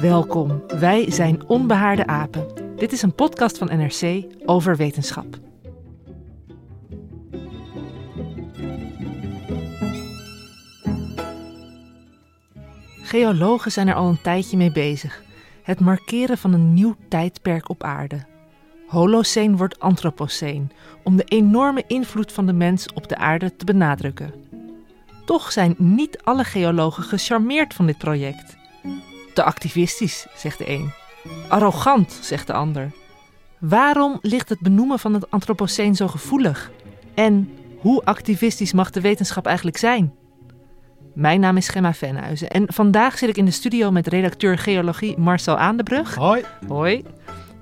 [0.00, 2.46] Welkom, wij zijn Onbehaarde Apen.
[2.76, 5.38] Dit is een podcast van NRC over wetenschap.
[13.02, 15.22] Geologen zijn er al een tijdje mee bezig.
[15.62, 18.24] Het markeren van een nieuw tijdperk op aarde.
[18.86, 24.34] Holoceen wordt Anthropoceen, om de enorme invloed van de mens op de aarde te benadrukken.
[25.24, 28.62] Toch zijn niet alle geologen gecharmeerd van dit project.
[29.34, 30.92] Te activistisch, zegt de een.
[31.48, 32.90] Arrogant, zegt de ander.
[33.58, 36.70] Waarom ligt het benoemen van het Anthropoceen zo gevoelig?
[37.14, 40.14] En hoe activistisch mag de wetenschap eigenlijk zijn?
[41.14, 45.18] Mijn naam is Gemma Venhuizen en vandaag zit ik in de studio met redacteur geologie
[45.18, 46.14] Marcel Aandebrug.
[46.14, 46.44] Hoi.
[46.68, 47.02] Hoi.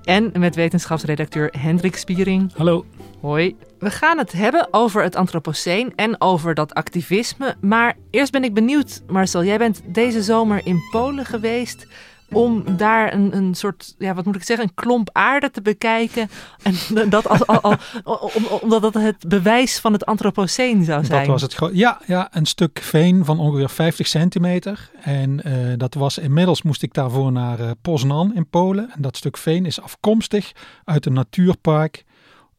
[0.02, 2.52] En met wetenschapsredacteur Hendrik Spiering.
[2.56, 2.84] Hallo.
[3.22, 3.56] Hoi.
[3.78, 7.56] We gaan het hebben over het Anthropoceen en over dat activisme.
[7.60, 9.44] Maar eerst ben ik benieuwd, Marcel.
[9.44, 11.86] Jij bent deze zomer in Polen geweest
[12.32, 16.30] om daar een, een soort, ja, wat moet ik zeggen, een klomp aarde te bekijken.
[16.62, 16.74] En
[17.10, 21.26] dat als, al, al, om, omdat dat het bewijs van het Anthropoceen zou zijn.
[21.26, 21.74] Dat was het.
[21.76, 24.90] Ja, ja, een stuk veen van ongeveer 50 centimeter.
[25.02, 28.90] En uh, dat was inmiddels moest ik daarvoor naar uh, Poznan in Polen.
[28.94, 30.52] En dat stuk veen is afkomstig
[30.84, 32.04] uit een natuurpark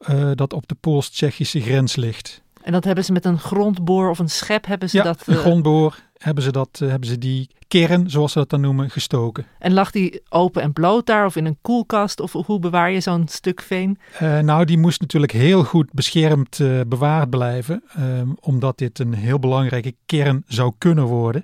[0.10, 2.42] uh, dat op de Pools-Tsjechische grens ligt.
[2.62, 5.24] En dat hebben ze met een grondboor of een schep hebben ze ja, dat.
[5.26, 8.90] Een grondboor hebben ze dat, uh, hebben ze die kern, zoals ze dat dan noemen,
[8.90, 9.46] gestoken.
[9.60, 13.00] En lag die open en bloot daar of in een koelkast of hoe bewaar je
[13.00, 13.98] zo'n stuk veen?
[14.22, 19.14] Uh, nou, die moest natuurlijk heel goed beschermd uh, bewaard blijven, um, omdat dit een
[19.14, 21.44] heel belangrijke kern zou kunnen worden.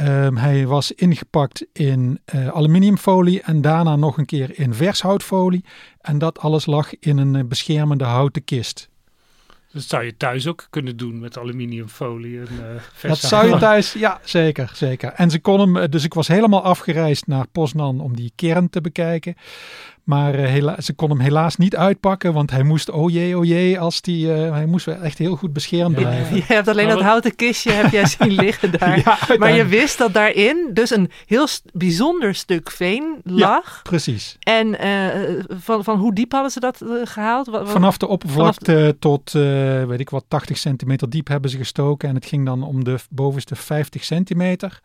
[0.00, 5.64] Um, hij was ingepakt in uh, aluminiumfolie en daarna nog een keer in vershoutfolie.
[6.00, 8.87] En dat alles lag in een beschermende houten kist.
[9.72, 12.38] Dat zou je thuis ook kunnen doen met aluminiumfolie.
[12.38, 12.48] En,
[13.02, 15.12] uh, dat zou je thuis, ja, zeker, zeker.
[15.12, 18.80] En ze kon hem, dus ik was helemaal afgereisd naar Poznan om die kern te
[18.80, 19.34] bekijken.
[20.08, 23.44] Maar uh, hela ze kon hem helaas niet uitpakken, want hij moest, oh jee, oh
[23.44, 26.36] jee, als die, uh, hij moest echt heel goed beschermd blijven.
[26.36, 28.98] Je hebt alleen maar dat houten kistje heb jij zien liggen daar.
[28.98, 33.64] ja, maar je wist dat daarin dus een heel bijzonder stuk veen lag.
[33.64, 34.36] Ja, precies.
[34.40, 37.46] En uh, van, van hoe diep hadden ze dat gehaald?
[37.46, 39.32] Wat, Vanaf de oppervlakte vanaf tot,
[39.88, 42.08] weet ik wat, 80 centimeter diep hebben ze gestoken.
[42.08, 44.80] En het ging dan om de bovenste 50 centimeter.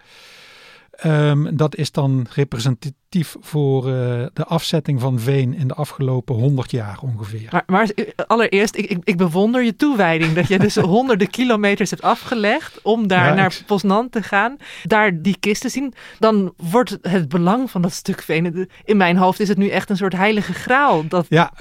[1.05, 3.93] Um, dat is dan representatief voor uh,
[4.33, 7.47] de afzetting van veen in de afgelopen 100 jaar ongeveer.
[7.51, 7.89] Maar, maar
[8.27, 10.33] allereerst, ik, ik, ik, bewonder je toewijding.
[10.33, 13.65] dat je dus honderden kilometers hebt afgelegd om daar ja, naar ik...
[13.65, 14.57] Poznan te gaan.
[14.83, 15.93] Daar die kist te zien.
[16.19, 18.69] Dan wordt het belang van dat stuk veen...
[18.83, 21.07] In mijn hoofd is het nu echt een soort heilige graal.
[21.07, 21.25] Dat...
[21.29, 21.53] Ja,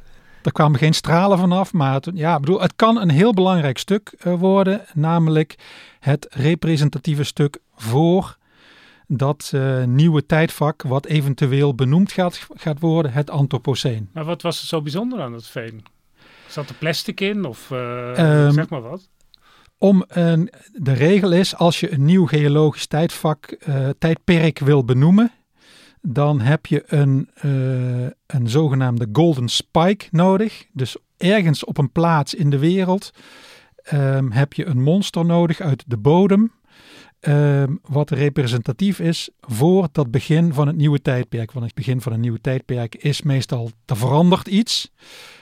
[0.43, 1.73] er kwamen geen stralen vanaf.
[1.73, 4.85] Maar het, ja, bedoel, het kan een heel belangrijk stuk uh, worden.
[4.95, 5.55] Namelijk
[6.01, 8.37] het representatieve stuk voor
[9.17, 14.09] dat uh, nieuwe tijdvak, wat eventueel benoemd gaat, gaat worden, het Anthropoceen.
[14.13, 15.85] Maar wat was er zo bijzonder aan dat veen?
[16.49, 19.09] Zat er plastic in of uh, um, zeg maar wat?
[19.79, 25.33] Om een, de regel is, als je een nieuw geologisch tijdvak, uh, tijdperk wil benoemen,
[26.01, 27.29] dan heb je een,
[28.27, 30.67] een zogenaamde golden spike nodig.
[30.73, 33.11] Dus ergens op een plaats in de wereld
[33.93, 36.53] um, heb je een monster nodig uit de bodem
[37.29, 41.53] uh, wat representatief is voor dat begin van het nieuwe tijdperk.
[41.53, 44.91] Want het begin van een nieuwe tijdperk is meestal, er verandert iets.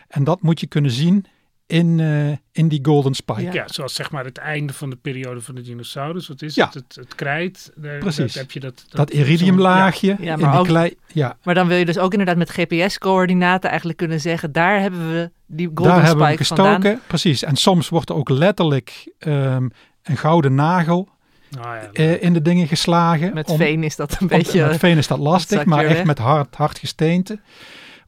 [0.09, 1.27] En dat moet je kunnen zien
[1.67, 3.43] in, uh, in die golden spike.
[3.43, 3.53] Ja.
[3.53, 6.29] ja, zoals zeg maar het einde van de periode van de dinosaurus.
[6.29, 6.65] Wat is ja.
[6.65, 6.75] het?
[6.75, 6.95] het?
[6.95, 7.73] Het krijt.
[7.77, 8.35] Daar, Precies.
[8.35, 10.17] heb je dat, dat, dat iridiumlaagje.
[10.21, 10.37] Ja.
[10.37, 11.37] maar, in ook, klei, ja.
[11.43, 14.53] maar dan wil je dus ook inderdaad met GPS-coördinaten eigenlijk kunnen zeggen...
[14.53, 17.01] daar hebben we die golden daar spike hebben we hem gestoken, vandaan.
[17.07, 17.43] Precies.
[17.43, 19.71] En soms wordt er ook letterlijk um,
[20.03, 21.09] een gouden nagel
[21.59, 23.35] Oh, ja, uh, in de dingen geslagen.
[23.35, 24.67] Met om, veen is dat een beetje...
[24.67, 27.41] Met veen is dat lastig, maar echt met hard, hard gesteente.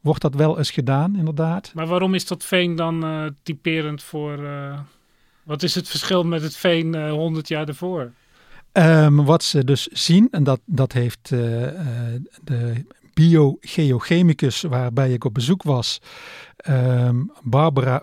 [0.00, 1.70] wordt dat wel eens gedaan, inderdaad.
[1.74, 4.38] Maar waarom is dat veen dan uh, typerend voor...
[4.38, 4.78] Uh,
[5.42, 8.12] wat is het verschil met het veen uh, 100 jaar ervoor?
[8.72, 12.84] Um, wat ze dus zien, en dat, dat heeft de
[13.14, 16.00] biogeochemicus waarbij ik op bezoek was,
[16.68, 18.02] um, Barbara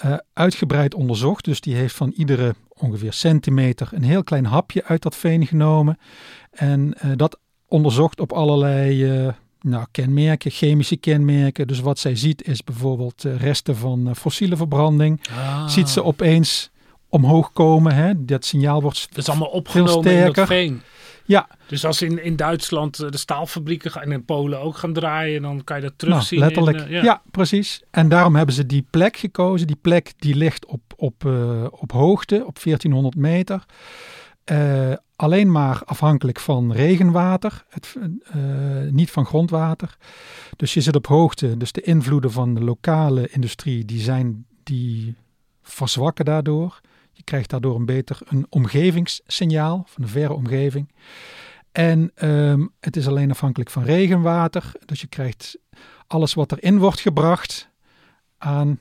[0.00, 1.44] Fialkiewicz-Koziel, uitgebreid onderzocht.
[1.44, 5.98] Dus die heeft van iedere ongeveer centimeter een heel klein hapje uit dat veen genomen.
[6.50, 7.38] En dat
[7.68, 11.66] onderzocht op allerlei uh, nou, kenmerken, chemische kenmerken.
[11.66, 15.20] Dus wat zij ziet is bijvoorbeeld resten van fossiele verbranding.
[15.30, 15.68] Ah.
[15.68, 16.70] Ziet ze opeens
[17.08, 17.94] omhoog komen.
[17.94, 18.24] Hè?
[18.24, 20.82] Dat signaal wordt Dat is allemaal opgenomen in dat veen.
[21.30, 21.48] Ja.
[21.66, 25.76] Dus als in, in Duitsland de staalfabrieken en in Polen ook gaan draaien, dan kan
[25.76, 26.38] je dat terugzien.
[26.38, 27.02] Nou, letterlijk, in, ja.
[27.02, 27.22] ja.
[27.30, 27.82] precies.
[27.90, 29.66] En daarom hebben ze die plek gekozen.
[29.66, 31.24] Die plek die ligt op, op,
[31.70, 33.64] op hoogte, op 1400 meter.
[34.52, 37.96] Uh, alleen maar afhankelijk van regenwater, het,
[38.90, 39.96] niet van grondwater.
[40.56, 41.56] Dus je zit op hoogte.
[41.56, 45.14] Dus de invloeden van de lokale industrie, die, zijn, die
[45.62, 46.80] verzwakken daardoor.
[47.20, 50.92] Je krijgt daardoor een beter een omgevingssignaal van de verre omgeving.
[51.72, 54.72] En um, het is alleen afhankelijk van regenwater.
[54.84, 55.58] Dus je krijgt
[56.06, 57.68] alles wat erin wordt gebracht
[58.38, 58.78] aan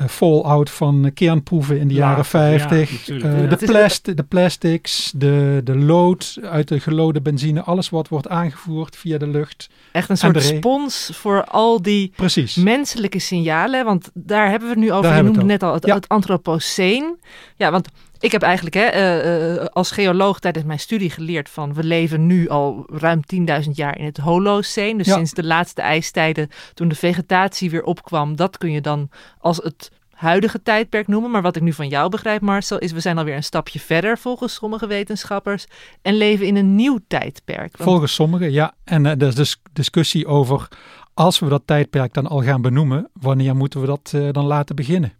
[0.00, 3.06] uh, fallout van kernproeven in de jaren 50.
[3.06, 8.08] Ja, uh, de, plast de plastics, de, de lood uit de gelode benzine, alles wat
[8.08, 9.70] wordt aangevoerd via de lucht.
[9.92, 12.54] Echt een soort spons voor al die Precies.
[12.54, 13.84] menselijke signalen.
[13.84, 15.02] Want daar hebben we het nu over.
[15.02, 15.94] Daar Je noemde net al het, ja.
[15.94, 17.18] het antropoceen.
[17.56, 17.88] Ja, want
[18.22, 22.26] ik heb eigenlijk hè, uh, uh, als geoloog tijdens mijn studie geleerd van we leven
[22.26, 23.20] nu al ruim
[23.64, 24.98] 10.000 jaar in het Holocene.
[24.98, 25.14] Dus ja.
[25.14, 29.08] sinds de laatste ijstijden, toen de vegetatie weer opkwam, dat kun je dan
[29.38, 31.30] als het huidige tijdperk noemen.
[31.30, 34.18] Maar wat ik nu van jou begrijp, Marcel, is we zijn alweer een stapje verder
[34.18, 35.66] volgens sommige wetenschappers
[36.02, 37.76] en leven in een nieuw tijdperk.
[37.76, 37.90] Want...
[37.90, 38.74] Volgens sommigen, ja.
[38.84, 40.68] En uh, er is dus discussie over
[41.14, 44.76] als we dat tijdperk dan al gaan benoemen, wanneer moeten we dat uh, dan laten
[44.76, 45.12] beginnen?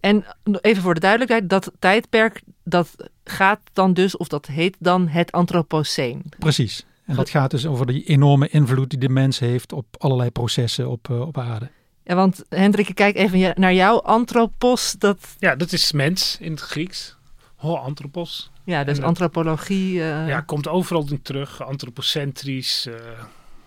[0.00, 0.24] En
[0.60, 5.32] even voor de duidelijkheid, dat tijdperk dat gaat dan dus, of dat heet dan het
[5.32, 6.22] Anthropoceen.
[6.38, 6.86] Precies.
[7.06, 10.90] En dat gaat dus over die enorme invloed die de mens heeft op allerlei processen
[10.90, 11.70] op, uh, op aarde.
[12.04, 14.04] Ja, want Hendrik, ik kijk even naar jou.
[14.04, 15.18] Anthropos, dat...
[15.38, 17.16] Ja, dat is mens in het Grieks.
[17.56, 18.50] Ho, anthropos.
[18.64, 19.94] Ja, dus en antropologie...
[19.94, 20.28] Uh...
[20.28, 21.62] Ja, komt overal in terug.
[21.62, 22.86] Antropocentrisch.
[22.86, 22.94] Uh...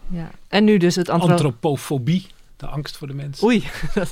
[0.08, 0.30] Ja.
[0.48, 1.30] En nu dus het antro...
[1.30, 2.28] antropofobie.
[2.58, 3.44] De angst voor de mens.
[3.44, 3.64] Oei.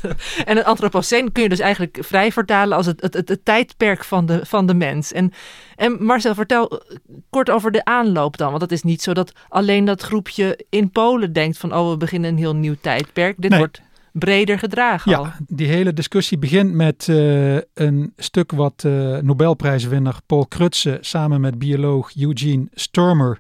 [0.46, 4.04] en het antropoceen kun je dus eigenlijk vrij vertalen als het, het, het, het, tijdperk
[4.04, 5.12] van de, van de mens.
[5.12, 5.32] En,
[5.76, 6.82] en Marcel, vertel
[7.30, 8.50] kort over de aanloop dan.
[8.50, 11.76] Want het is niet zo dat alleen dat groepje in Polen denkt van...
[11.76, 13.36] oh, we beginnen een heel nieuw tijdperk.
[13.38, 13.60] Dit nee.
[13.60, 13.82] wordt
[14.12, 15.28] breder gedragen ja, al.
[15.48, 20.98] die hele discussie begint met uh, een stuk wat uh, Nobelprijswinnaar Paul Krutse...
[21.02, 23.40] samen met bioloog Eugene Sturmer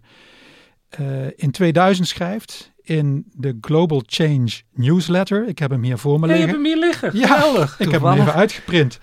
[1.00, 5.47] uh, in 2000 schrijft in de Global Change Newsletter.
[5.47, 6.47] Ik heb hem hier voor me liggen.
[6.47, 7.19] Ja, je hebt hem hier liggen.
[7.19, 7.79] Ja, Geweldig.
[7.79, 8.99] ik heb hem even uitgeprint.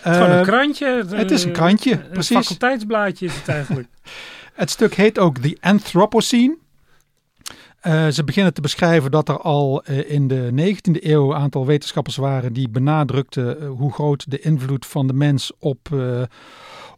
[0.00, 1.04] Het is uh, een krantje.
[1.08, 2.36] Het is een krantje, een precies.
[2.36, 3.88] Een faculteitsblaadje is het eigenlijk.
[4.54, 6.56] het stuk heet ook The Anthropocene.
[7.86, 11.66] Uh, ze beginnen te beschrijven dat er al uh, in de 19e eeuw een aantal
[11.66, 15.88] wetenschappers waren die benadrukten hoe groot de invloed van de mens op,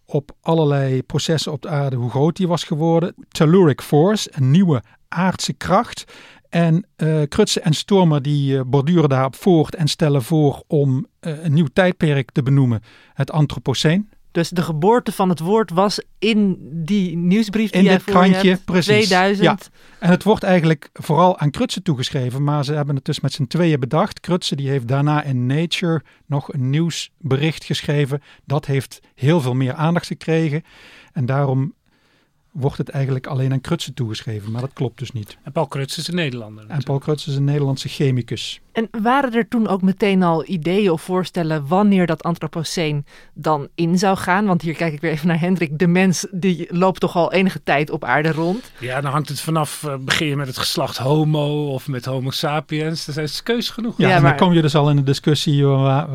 [0.06, 3.14] op allerlei processen op de aarde, hoe groot die was geworden.
[3.28, 4.82] Telluric force, een nieuwe
[5.14, 6.04] aardse kracht.
[6.48, 11.44] En uh, Krutse en Stormer die uh, borduren daarop voort en stellen voor om uh,
[11.44, 12.82] een nieuw tijdperk te benoemen,
[13.14, 14.08] het Anthropoceen.
[14.34, 18.48] Dus de geboorte van het woord was in die nieuwsbrief die in jij dit krantje,
[18.48, 19.06] hebt, precies.
[19.06, 19.46] 2000.
[19.46, 19.58] Ja.
[19.98, 23.46] En het wordt eigenlijk vooral aan Krutse toegeschreven, maar ze hebben het dus met z'n
[23.46, 24.20] tweeën bedacht.
[24.20, 28.22] Krutse die heeft daarna in Nature nog een nieuwsbericht geschreven.
[28.44, 30.62] Dat heeft heel veel meer aandacht gekregen.
[31.12, 31.74] En daarom
[32.54, 35.36] wordt het eigenlijk alleen aan Krutse toegeschreven, maar dat klopt dus niet.
[35.42, 36.64] En Paul Krutse is een Nederlander.
[36.68, 38.60] En Paul Krutse is een Nederlandse chemicus.
[38.72, 43.98] En waren er toen ook meteen al ideeën of voorstellen wanneer dat antropoceen dan in
[43.98, 44.46] zou gaan?
[44.46, 45.78] Want hier kijk ik weer even naar Hendrik.
[45.78, 48.70] De mens die loopt toch al enige tijd op aarde rond.
[48.78, 52.30] Ja, dan hangt het vanaf, uh, begin je met het geslacht homo of met homo
[52.30, 53.06] sapiens.
[53.06, 53.94] Er zijn keus genoeg.
[53.98, 54.36] Ja, ja maar...
[54.36, 55.66] dan kom je dus al in de discussie.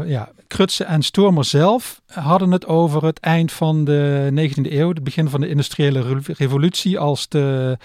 [0.05, 5.03] Ja, Krutse en Stormer zelf hadden het over het eind van de 19e eeuw, het
[5.03, 6.28] begin van de industriële revolutie,
[6.97, 7.77] als de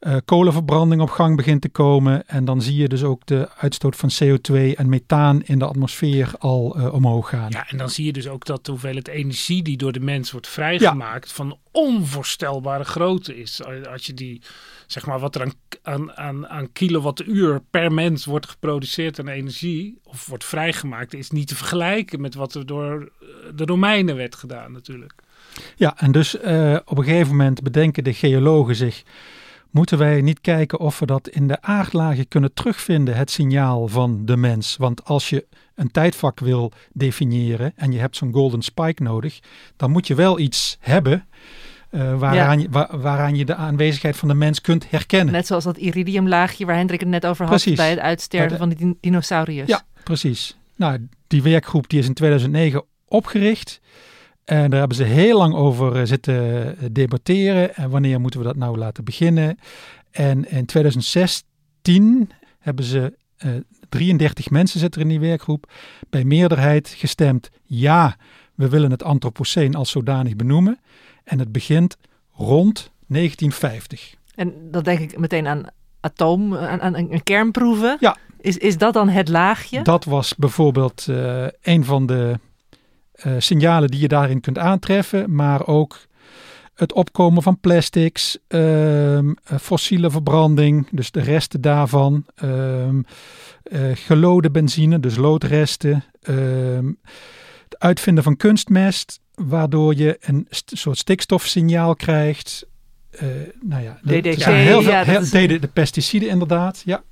[0.00, 2.28] uh, kolenverbranding op gang begint te komen.
[2.28, 6.32] En dan zie je dus ook de uitstoot van CO2 en methaan in de atmosfeer
[6.38, 7.50] al uh, omhoog gaan.
[7.50, 10.30] Ja, en dan zie je dus ook dat de hoeveelheid energie die door de mens
[10.30, 11.34] wordt vrijgemaakt ja.
[11.34, 13.60] van onvoorstelbare grootte is.
[13.90, 14.42] Als je die,
[14.86, 15.52] zeg maar, wat er aan,
[15.82, 21.48] aan, aan, aan kilowattuur per mens wordt geproduceerd aan energie, of wordt vrijgemaakt, is niet
[21.48, 23.12] te vergelijken met wat er door
[23.54, 25.14] de Romeinen werd gedaan natuurlijk.
[25.76, 29.02] Ja, en dus uh, op een gegeven moment bedenken de geologen zich
[29.70, 34.24] moeten wij niet kijken of we dat in de aardlagen kunnen terugvinden, het signaal van
[34.24, 34.76] de mens.
[34.76, 39.38] Want als je een tijdvak wil definiëren en je hebt zo'n golden spike nodig,
[39.76, 41.26] dan moet je wel iets hebben
[41.90, 45.32] uh, waaraan, je, waaraan je de aanwezigheid van de mens kunt herkennen.
[45.32, 47.76] Net zoals dat iridiumlaagje waar Hendrik het net over had precies.
[47.76, 49.68] bij het uitsterven van de dinosauriërs.
[49.68, 50.56] Ja, precies.
[50.76, 53.80] Nou, die werkgroep die is in 2009 opgericht.
[54.48, 57.74] En daar hebben ze heel lang over eh, zitten eh, debatteren.
[57.74, 59.58] En wanneer moeten we dat nou laten beginnen?
[60.10, 63.52] En in 2016 hebben ze uh,
[63.88, 65.72] 33 mensen zitten in die werkgroep.
[66.10, 68.16] Bij meerderheid gestemd ja,
[68.54, 70.78] we willen het antropoceen als zodanig benoemen.
[71.24, 71.96] En het begint
[72.32, 74.14] rond 1950.
[74.34, 75.66] En dan denk ik meteen aan
[76.00, 77.96] atoom, aan, aan, aan kernproeven.
[78.00, 78.16] Ja.
[78.40, 79.82] Is, is dat dan het laagje?
[79.82, 82.38] Dat was bijvoorbeeld uh, een van de
[83.26, 85.98] uh, signalen die je daarin kunt aantreffen, maar ook
[86.74, 89.18] het opkomen van plastics, uh,
[89.60, 92.88] fossiele verbranding, dus de resten daarvan, uh,
[93.94, 96.86] gelode benzine, dus loodresten, ehm,
[97.64, 102.66] het uitvinden van kunstmest, waardoor je een soort stikstofsignaal krijgt.
[103.22, 103.28] Uh,
[103.60, 107.02] nou ja, DDT, heel veel, ja, heel, de pesticiden inderdaad, ja.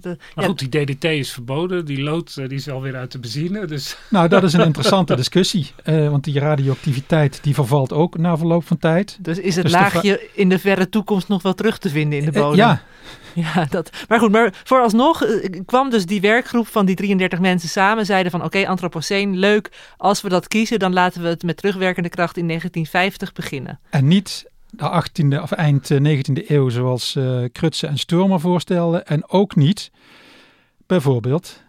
[0.00, 1.84] De, maar goed, die DDT is verboden.
[1.84, 3.66] Die lood die is alweer uit de benzine.
[3.66, 3.96] Dus.
[4.08, 5.70] Nou, dat is een interessante discussie.
[5.84, 9.18] Uh, want die radioactiviteit die vervalt ook na verloop van tijd.
[9.20, 12.24] Dus is het dus laagje in de verre toekomst nog wel terug te vinden in
[12.24, 12.50] de bodem?
[12.50, 12.82] Uh, ja.
[13.34, 13.90] Ja, dat.
[14.08, 18.06] Maar goed, maar vooralsnog uh, kwam dus die werkgroep van die 33 mensen samen.
[18.06, 19.70] Zeiden van oké, okay, Anthropoceen, leuk.
[19.96, 23.80] Als we dat kiezen, dan laten we het met terugwerkende kracht in 1950 beginnen.
[23.90, 29.06] En niet de 18e of eind 19e eh, eeuw, zoals uh, Krutse en Sturmer voorstelden.
[29.06, 29.90] En ook niet
[30.86, 31.62] bijvoorbeeld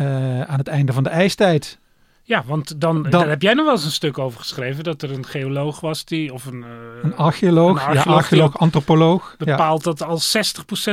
[0.00, 1.80] uh, aan het einde van de ijstijd.
[2.24, 5.02] Ja, want dan, dan, daar heb jij nog wel eens een stuk over geschreven dat
[5.02, 6.68] er een geoloog was die, of een, uh,
[7.02, 9.34] een archeoloog, een archeoloog, ja, archeoloog antropoloog.
[9.38, 9.90] Bepaalt ja.
[9.90, 10.22] dat al 60%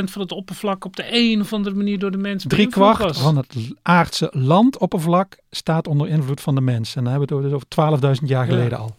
[0.03, 3.37] van het oppervlak op de een of andere manier door de mens Drie kwart van
[3.37, 6.95] het aardse landoppervlak staat onder invloed van de mens.
[6.95, 8.95] En dan hebben we het dus over 12.000 jaar geleden al.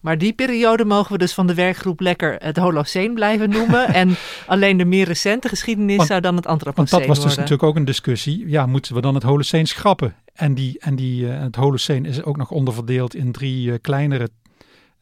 [0.00, 3.88] Maar die periode mogen we dus van de werkgroep lekker het Holoceen blijven noemen.
[4.02, 4.16] en
[4.46, 7.06] alleen de meer recente geschiedenis zou dan het Anthropoceen worden.
[7.06, 8.48] Want dat was dus natuurlijk ook een discussie.
[8.48, 10.14] Ja, moeten we dan het Holoceen schrappen?
[10.34, 14.28] En, die, en die, uh, het Holoceen is ook nog onderverdeeld in drie uh, kleinere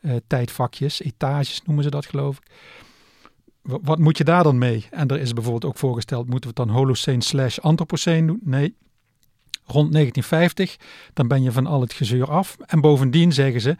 [0.00, 1.02] uh, tijdvakjes.
[1.02, 2.50] Etages noemen ze dat geloof ik.
[3.62, 4.86] W wat moet je daar dan mee?
[4.90, 8.40] En er is bijvoorbeeld ook voorgesteld, moeten we het dan Holoceen slash Anthropoceen doen?
[8.42, 8.74] Nee,
[9.66, 10.76] rond 1950,
[11.12, 12.56] dan ben je van al het gezeur af.
[12.66, 13.76] En bovendien zeggen ze,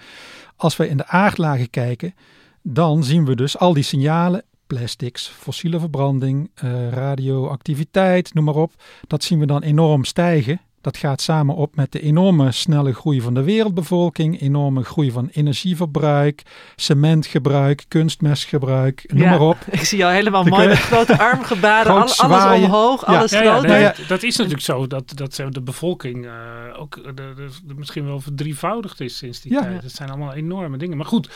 [0.57, 2.15] als we in de aardlagen kijken,
[2.63, 8.73] dan zien we dus al die signalen, plastics, fossiele verbranding, uh, radioactiviteit, noem maar op.
[9.07, 10.61] Dat zien we dan enorm stijgen.
[10.85, 15.29] Dat gaat samen op met de enorme snelle groei van de wereldbevolking, enorme groei van
[15.33, 16.43] energieverbruik,
[16.77, 19.57] cementgebruik, kunstmestgebruik, noem maar op.
[19.71, 23.63] Ik zie jou helemaal mooi met grote armgebaren, alles omhoog, alles ja, groot.
[23.63, 26.33] Ja, nee, dat is natuurlijk zo, dat, dat de bevolking uh,
[26.79, 29.83] ook de, de, de, misschien wel verdrievoudigd is sinds die tijd.
[29.83, 30.97] Dat zijn allemaal enorme dingen.
[30.97, 31.29] Maar goed,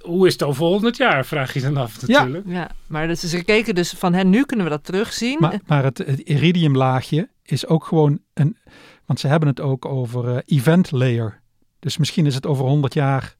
[0.00, 2.46] hoe is het over 100 jaar, vraag je dan af natuurlijk.
[2.46, 5.38] Ja, ja maar dus ze keken dus van, hen, nu kunnen we dat terugzien.
[5.40, 8.56] Maar, maar het, het iridiumlaagje is ook gewoon een,
[9.06, 11.40] want ze hebben het ook over uh, event layer.
[11.78, 13.34] Dus misschien is het over 100 jaar,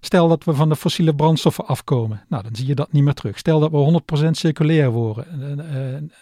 [0.00, 2.24] stel dat we van de fossiele brandstoffen afkomen.
[2.28, 3.38] Nou, dan zie je dat niet meer terug.
[3.38, 5.60] Stel dat we 100% circulair worden.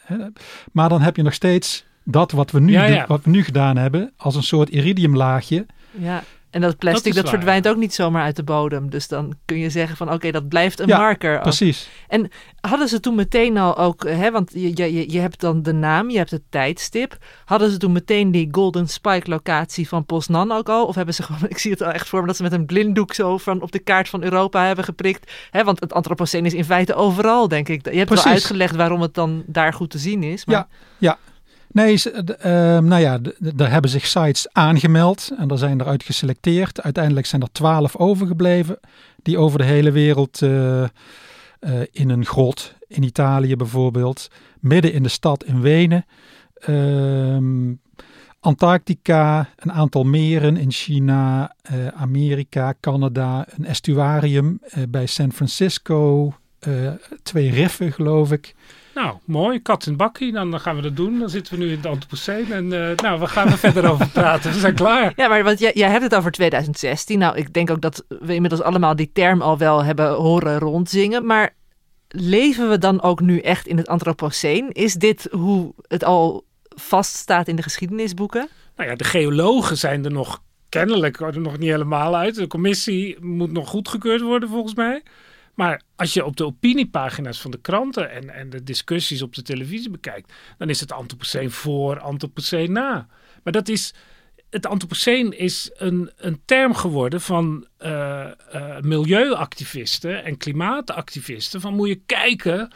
[0.09, 0.27] Uh, uh,
[0.73, 2.99] maar dan heb je nog steeds dat wat we nu, ja, ja.
[2.99, 5.67] Doen, wat we nu gedaan hebben, als een soort iridiumlaagje.
[5.91, 6.23] Ja.
[6.53, 8.91] En dat plastic dat, dat verdwijnt ook niet zomaar uit de bodem.
[8.91, 11.41] Dus dan kun je zeggen van oké, dat blijft een ja, marker.
[11.41, 11.89] Precies.
[12.09, 12.29] En
[12.61, 16.11] hadden ze toen meteen al ook, hè, want je, je, je hebt dan de naam,
[16.11, 17.17] je hebt het tijdstip.
[17.45, 20.87] Hadden ze toen meteen die Golden Spike locatie van Poznan ook al?
[20.87, 22.67] Of hebben ze gewoon, ik zie het al echt voor me, dat ze met een
[22.67, 25.33] blinddoek zo van op de kaart van Europa hebben geprikt.
[25.51, 27.85] Hè, want het Anthropoceen is in feite overal, denk ik.
[27.85, 28.25] Je hebt Precies.
[28.25, 30.45] wel uitgelegd waarom het dan daar goed te zien is.
[30.45, 30.57] Maar...
[30.57, 30.69] Ja,
[30.99, 31.19] ja.
[31.73, 32.25] Nee, uh,
[32.79, 33.21] nou ja,
[33.57, 36.83] er hebben zich sites aangemeld en er zijn eruit geselecteerd.
[36.83, 38.79] Uiteindelijk zijn er twaalf overgebleven
[39.23, 40.89] die over de hele wereld uh, uh,
[41.93, 44.29] in een grot, in Italië bijvoorbeeld,
[44.61, 46.07] midden in de stad in Wenen,
[46.55, 47.73] ehm,
[48.41, 51.55] Antarctica, een aantal meren in China,
[51.95, 56.33] Amerika, Canada, een estuarium bij San Francisco,
[57.23, 58.55] twee riffen geloof ik.
[58.95, 59.63] Nou, mooi.
[59.63, 60.33] Kat in bakkie.
[60.33, 61.19] Dan, dan gaan we dat doen.
[61.19, 62.53] Dan zitten we nu in het Anthropoceen.
[62.53, 64.53] En uh, nou, we gaan er verder over praten.
[64.53, 65.13] We zijn klaar.
[65.17, 67.19] Ja, maar want jij, jij hebt het over 2016.
[67.19, 71.27] Nou, ik denk ook dat we inmiddels allemaal die term al wel hebben horen rondzingen.
[71.27, 71.55] Maar
[72.09, 74.73] leven we dan ook nu echt in het Anthropoceen?
[74.73, 78.49] Is dit hoe het al vaststaat in de geschiedenisboeken?
[78.77, 82.35] Nou ja, de geologen zijn er nog kennelijk er nog niet helemaal uit.
[82.35, 85.03] De commissie moet nog goedgekeurd worden volgens mij.
[85.55, 89.43] Maar als je op de opiniepagina's van de kranten en, en de discussies op de
[89.43, 93.07] televisie bekijkt, dan is het Anthropoceen voor, Anthropoceen na.
[93.43, 93.95] Maar dat is,
[94.51, 101.61] het Anthropoceen is een, een term geworden van uh, uh, milieuactivisten en klimaatactivisten.
[101.61, 102.73] Van moet je kijken,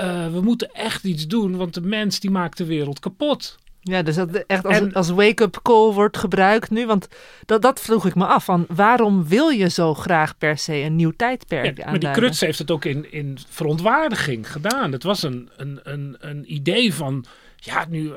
[0.00, 3.58] uh, we moeten echt iets doen, want de mens die maakt de wereld kapot.
[3.88, 6.86] Ja, dus dat echt als, als wake-up call wordt gebruikt nu.
[6.86, 7.08] Want
[7.46, 8.44] dat, dat vroeg ik me af.
[8.44, 12.40] Van waarom wil je zo graag per se een nieuw tijdperk ja, Maar die Kruts
[12.40, 14.92] heeft het ook in, in verontwaardiging gedaan.
[14.92, 17.24] Het was een, een, een, een idee van...
[17.60, 18.12] Ja, nu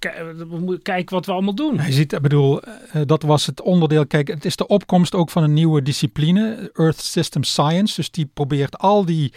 [0.00, 1.80] uh, kijk wat we allemaal doen.
[1.86, 4.06] Je ziet, ik bedoel, uh, dat was het onderdeel.
[4.06, 7.94] Kijk, het is de opkomst ook van een nieuwe discipline, Earth System Science.
[7.94, 9.32] Dus die probeert al die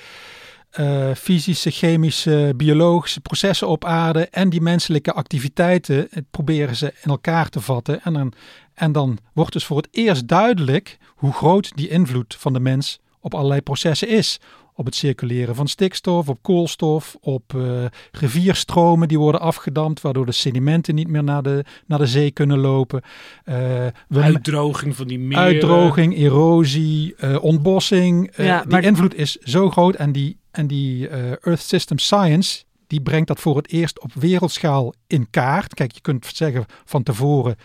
[0.79, 7.49] uh, fysische, chemische, biologische processen op aarde en die menselijke activiteiten proberen ze in elkaar
[7.49, 8.01] te vatten.
[8.03, 8.33] En dan,
[8.73, 12.99] en dan wordt dus voor het eerst duidelijk hoe groot die invloed van de mens
[13.19, 14.39] op allerlei processen is.
[14.73, 20.31] Op het circuleren van stikstof, op koolstof, op uh, rivierstromen die worden afgedamd, waardoor de
[20.31, 23.01] sedimenten niet meer naar de, naar de zee kunnen lopen.
[23.45, 25.43] Uh, uitdroging van die meren.
[25.43, 28.31] Uitdroging, erosie, uh, ontbossing.
[28.35, 33.01] Ja, die invloed is zo groot en die en die uh, Earth System Science, die
[33.01, 35.73] brengt dat voor het eerst op wereldschaal in kaart.
[35.73, 37.55] Kijk, je kunt zeggen van tevoren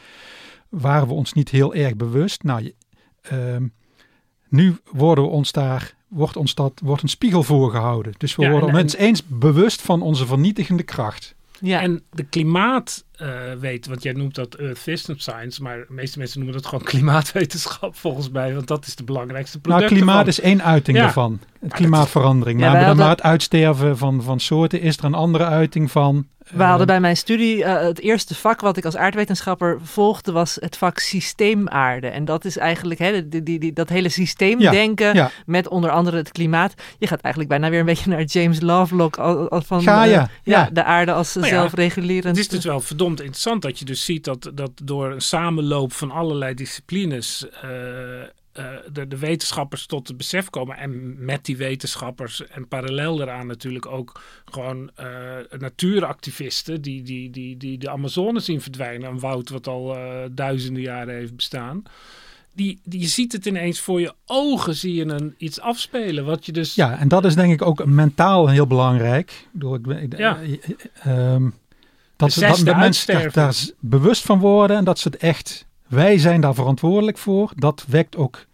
[0.68, 2.42] waren we ons niet heel erg bewust.
[2.42, 2.72] Nou,
[3.32, 3.56] uh,
[4.48, 8.14] nu worden we ons daar, wordt ons dat, wordt een spiegel voorgehouden.
[8.18, 11.34] Dus we ja, worden ons eens bewust van onze vernietigende kracht.
[11.60, 11.80] Ja.
[11.80, 13.28] En de klimaat uh,
[13.58, 16.84] weet, want jij noemt dat Earth System Science, maar de meeste mensen noemen dat gewoon
[16.92, 19.90] klimaatwetenschap volgens mij, want dat is de belangrijkste product.
[19.90, 21.02] Nou, klimaat is één uiting ja.
[21.02, 21.40] daarvan.
[21.60, 22.60] Het klimaatverandering.
[22.60, 26.26] Ja, maar, maar het uitsterven van, van soorten is er een andere uiting van.
[26.50, 30.56] We hadden bij mijn studie uh, het eerste vak wat ik als aardwetenschapper volgde was
[30.60, 32.06] het vak systeemaarde.
[32.06, 35.30] En dat is eigenlijk hè, die, die, die, dat hele systeemdenken ja, ja.
[35.46, 36.74] met onder andere het klimaat.
[36.98, 39.14] Je gaat eigenlijk bijna weer een beetje naar James Lovelock
[39.50, 40.20] van Gaia.
[40.20, 42.36] Uh, ja, de aarde als nou zelfregulerend.
[42.36, 45.92] Het is dus wel verdomd interessant dat je dus ziet dat, dat door een samenloop
[45.92, 50.76] van allerlei disciplines uh, uh, de, de, wetenschappers tot het besef komen.
[50.76, 57.56] En met die wetenschappers en parallel daaraan natuurlijk ook gewoon uh, natuuractivisten die, die, die,
[57.56, 59.10] die de Amazone zien verdwijnen.
[59.10, 59.96] Een woud wat al
[60.30, 61.82] duizenden jaren heeft bestaan.
[62.52, 66.24] Die, die, je ziet het ineens voor je ogen, zie je een, iets afspelen.
[66.24, 66.74] Wat je dus...
[66.74, 69.46] Ja, en dat is denk ik ook mentaal heel belangrijk.
[69.52, 70.38] Door, ik, ja.
[71.06, 71.54] Um,
[72.16, 76.18] dat, dat de mensen daar, daar bewust van worden en dat ze het echt wij
[76.18, 77.52] zijn daar verantwoordelijk voor.
[77.56, 78.44] Dat wekt ook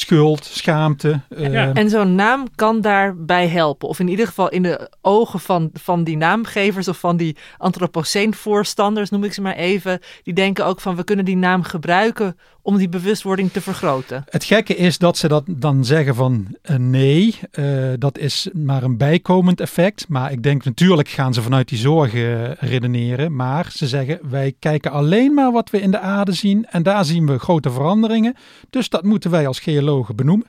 [0.00, 1.20] schuld, schaamte.
[1.28, 1.76] Uh...
[1.76, 3.88] En zo'n naam kan daarbij helpen.
[3.88, 9.10] Of in ieder geval in de ogen van, van die naamgevers of van die antropoceen-voorstanders,
[9.10, 10.00] noem ik ze maar even.
[10.22, 14.24] Die denken ook van we kunnen die naam gebruiken om die bewustwording te vergroten.
[14.28, 18.82] Het gekke is dat ze dat dan zeggen van uh, nee, uh, dat is maar
[18.82, 20.08] een bijkomend effect.
[20.08, 23.36] Maar ik denk natuurlijk gaan ze vanuit die zorgen redeneren.
[23.36, 27.04] Maar ze zeggen wij kijken alleen maar wat we in de aarde zien en daar
[27.04, 28.34] zien we grote veranderingen.
[28.70, 30.46] Dus dat moeten wij als geologen benoemen.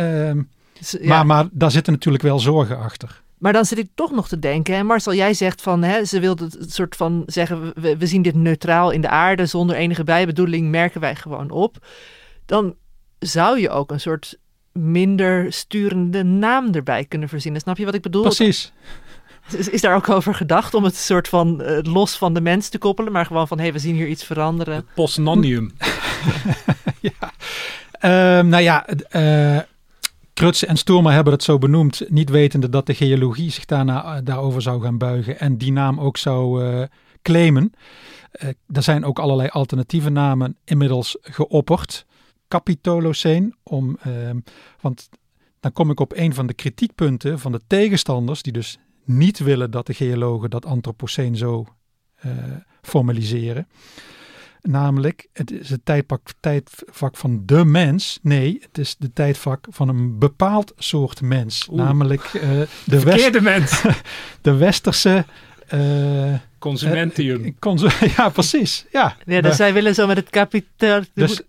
[0.00, 0.42] Uh, ja.
[1.02, 3.22] maar, maar daar zitten natuurlijk wel zorgen achter.
[3.38, 4.74] Maar dan zit ik toch nog te denken.
[4.74, 8.22] En Marcel, jij zegt van hè, ze wilde het soort van zeggen: we, we zien
[8.22, 11.86] dit neutraal in de aarde, zonder enige bijbedoeling merken wij gewoon op.
[12.46, 12.74] Dan
[13.18, 14.38] zou je ook een soort
[14.72, 17.60] minder sturende naam erbij kunnen verzinnen.
[17.60, 18.22] Snap je wat ik bedoel?
[18.22, 18.72] Precies.
[19.56, 22.68] Is, is daar ook over gedacht om het soort van uh, los van de mens
[22.68, 24.86] te koppelen, maar gewoon van hé, hey, we zien hier iets veranderen?
[24.94, 25.72] Postnonium.
[27.00, 27.32] ja.
[28.04, 28.10] Uh,
[28.40, 29.60] nou ja, uh,
[30.40, 34.20] Krutse en Stoerma hebben het zo benoemd, niet wetende dat de geologie zich daarna, eh,
[34.24, 36.82] daarover zou gaan buigen en die naam ook zou uh,
[37.22, 37.72] claimen.
[38.72, 42.06] Er zijn ook allerlei alternatieve namen inmiddels geopperd.
[42.48, 44.30] Capitolocene, om, uh,
[44.80, 45.08] want
[45.60, 49.70] dan kom ik op een van de kritiekpunten van de tegenstanders, die dus niet willen
[49.70, 51.66] dat de geologen dat antropoceen zo
[52.82, 53.66] formaliseren.
[54.62, 58.18] Namelijk, het is het tijdvak, tijdvak van de mens.
[58.22, 61.68] Nee, het is de tijdvak van een bepaald soort mens.
[61.70, 61.82] Oeh.
[61.82, 62.42] Namelijk uh,
[62.84, 63.82] de, Verkeerde mens.
[64.40, 65.24] de westerse
[65.74, 67.44] uh, Consumentium.
[67.44, 68.86] Uh, consu ja, precies.
[68.92, 71.42] Ja, ja dus zij willen zo met het kapitaal, dus,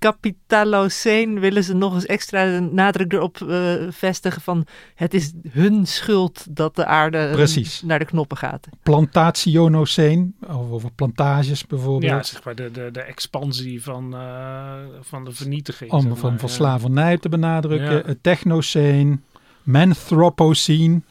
[1.39, 6.75] willen ze nog eens extra nadruk erop uh, vestigen van het is hun schuld dat
[6.75, 7.81] de aarde precies.
[7.81, 8.67] naar de knoppen gaat.
[8.83, 12.11] Plantationoceen, over plantages bijvoorbeeld.
[12.11, 15.91] Ja, zeg maar de, de, de expansie van, uh, van de vernietiging.
[15.91, 17.95] Om van, van slavernij te benadrukken.
[17.95, 18.01] Ja.
[18.05, 19.23] Het technoceen,
[19.63, 21.01] manthropocene,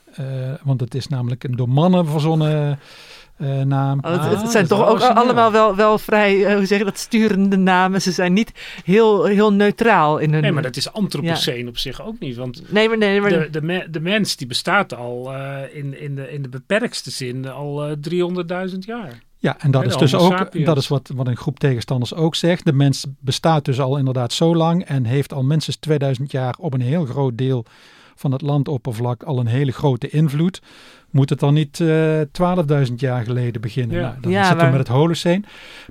[0.62, 2.78] want het is namelijk een door mannen verzonnen
[3.40, 3.98] eh, naam.
[4.02, 6.84] Oh, het, Ah, het zijn toch ook allemaal wel, wel vrij, eh, hoe zeg je
[6.84, 8.02] dat, sturende namen.
[8.02, 8.52] Ze zijn niet
[8.84, 10.42] heel, heel neutraal in hun...
[10.42, 12.36] Nee, maar dat is antropoceen op zich ook niet.
[12.36, 16.00] Want Nee, maar, nee, maar de, de, me- de mens die bestaat al eh, in,
[16.00, 17.92] in, de, in de beperktste zin al eh
[18.72, 19.22] 300.000 jaar.
[19.38, 20.66] Ja, en dat is dus ook, sapiens.
[20.66, 22.64] dat is wat, wat een groep tegenstanders ook zegt.
[22.64, 26.74] De mens bestaat dus al inderdaad zo lang en heeft al minstens 2000 jaar op
[26.74, 27.64] een heel groot deel
[28.20, 30.62] van het landoppervlak al een hele grote invloed.
[31.10, 32.20] Moet het dan niet eh
[32.86, 33.96] 12.000 jaar geleden beginnen?
[33.96, 34.02] Ja.
[34.08, 35.42] Nou, dan Ja, zitten we maar- met het Holocene.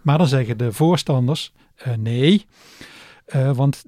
[0.03, 2.45] Maar dan zeggen de voorstanders eh, nee.
[3.25, 3.83] Eh, want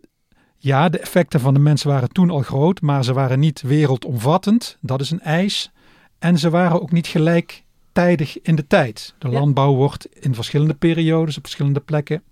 [0.58, 4.78] ja, de effecten van de mens waren toen al groot, maar ze waren niet wereldomvattend.
[4.82, 5.72] Dat is een eis.
[6.20, 9.16] En ze waren ook niet gelijktijdig in de tijd.
[9.18, 9.34] De Ja.
[9.40, 12.24] landbouw wordt in verschillende periodes op verschillende plekken.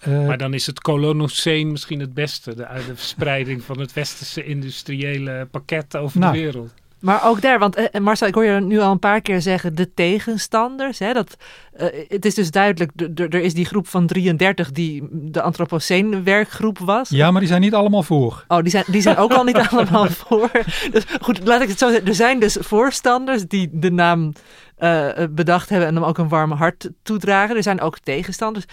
[0.00, 2.54] Eh, Maar dan is het Colonoceen misschien het beste.
[2.54, 6.32] De, de verspreiding van het westerse industriële pakket over Nou.
[6.32, 6.72] de wereld.
[7.00, 9.74] Maar ook daar, want eh, Marcel, ik hoor je nu al een paar keer zeggen
[9.74, 10.98] de tegenstanders.
[10.98, 11.36] Hè, dat,
[11.72, 16.78] eh, het is dus duidelijk, er is die groep van 33 die de Anthropocene werkgroep
[16.78, 17.08] was.
[17.08, 18.44] ja, maar die zijn niet allemaal voor.
[18.48, 20.50] Oh, die zijn, die zijn ook al niet allemaal voor.
[20.92, 22.06] Dus goed, laat ik het zo zeggen.
[22.08, 24.32] Er zijn dus voorstanders die de naam
[24.80, 27.56] eh, bedacht hebben en hem ook een warm hart toedragen.
[27.56, 28.64] Er zijn ook tegenstanders.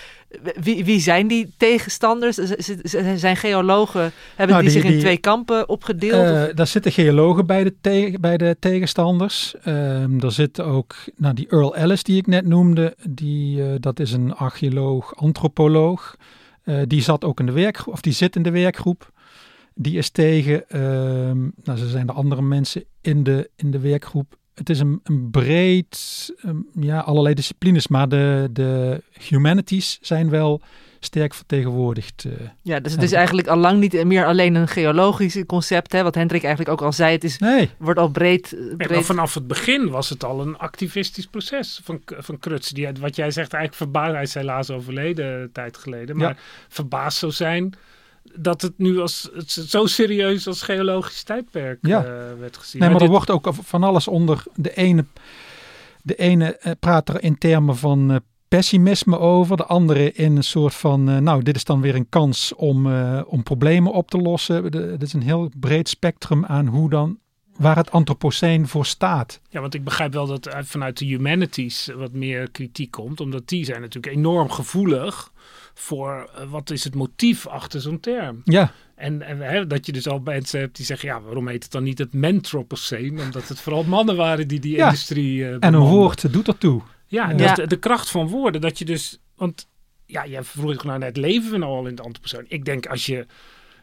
[0.61, 2.35] Wie, wie zijn die tegenstanders?
[3.15, 6.47] Zijn geologen, hebben Nou, die, die- zich in die- twee kampen opgedeeld?
[6.49, 9.55] Eh, daar zitten geologen bij de, te- bij de tegenstanders.
[9.63, 12.95] Ehm er zit ook nou, die Earl Ellis die ik net noemde.
[13.09, 16.15] Die, eh, dat is een archeoloog, antropoloog.
[16.63, 19.11] Eh, die zat ook in de werkgroep, of die zit in de werkgroep.
[19.73, 24.36] Die is tegen, ehm, nou, ze zijn er andere mensen in de, in de werkgroep.
[24.57, 30.61] Het is een, een breed, ehm, ja, allerlei disciplines, maar de, de humanities zijn wel
[30.99, 32.25] sterk vertegenwoordigd.
[32.25, 32.31] eh.
[32.61, 35.91] Ja, dus het is eigenlijk al lang niet meer alleen een geologisch concept.
[35.91, 37.11] Hè, wat Hendrik eigenlijk ook al zei.
[37.11, 38.53] Het is, Nee, wordt al breed.
[38.53, 42.39] eh, Nee, maar breed vanaf het begin was het al een activistisch proces van, van
[42.39, 42.69] Kruts.
[42.69, 44.13] Die, wat jij zegt, eigenlijk verbaasd.
[44.13, 46.17] Hij is helaas overleden een tijd geleden.
[46.17, 46.35] Maar Ja.
[46.67, 47.73] verbaasd zou zijn
[48.35, 52.03] dat het nu als, het zo serieus als geologisch tijdperk Ja.
[52.03, 52.09] eh,
[52.39, 52.81] werd gezien.
[52.81, 54.43] Nee, maar er dit- wordt ook van alles onder.
[54.55, 55.05] De ene,
[56.03, 60.43] de ene eh, praat er in termen van eh, pessimisme over, de andere in een
[60.43, 62.87] soort van, nou, dit is dan weer een kans om,
[63.23, 64.71] om problemen op te lossen.
[64.71, 67.17] De, het is een heel breed spectrum aan hoe dan,
[67.57, 69.39] waar het antropoceen voor staat.
[69.49, 73.19] Ja, want ik begrijp wel dat uit- vanuit de humanities wat meer kritiek komt.
[73.19, 75.31] Omdat die zijn natuurlijk enorm gevoelig
[75.73, 78.41] voor eh, wat is het motief achter zo'n term.
[78.43, 81.63] Ja, En, en hè, dat je dus al mensen hebt die zeggen, ja, waarom heet
[81.63, 83.19] het dan niet het mentropoceen?
[83.19, 84.85] Omdat het vooral mannen waren die die Ja.
[84.85, 86.81] industrie eh en een woord doet ertoe.
[87.07, 87.35] Ja, Ja.
[87.37, 88.61] dat de, de kracht van woorden.
[88.61, 89.67] Dat je dus, want
[90.05, 92.45] ja, jij vroeg nou net, leven we nou al in het antropoceen?
[92.47, 93.25] Ik denk als je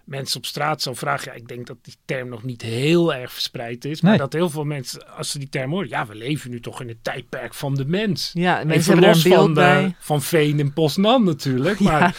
[0.04, 3.32] mensen op straat zou vragen, ja, ik denk dat die term nog niet heel erg
[3.32, 4.00] verspreid is.
[4.00, 4.20] Maar Nee.
[4.20, 6.88] dat heel veel mensen, als ze die term horen, ja, we leven nu toch in
[6.88, 8.30] het tijdperk van de mens.
[8.34, 11.80] Ja, mensen er los van, de, van Veen en Poznan natuurlijk.
[11.80, 12.12] Maar Ja.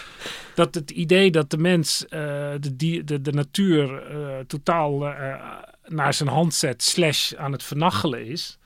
[0.56, 2.20] dat het idee dat de mens eh,
[2.60, 4.18] de, die, de, de natuur eh,
[4.48, 5.44] totaal eh,
[5.88, 8.58] naar zijn hand zet, slash aan het vernachelen is.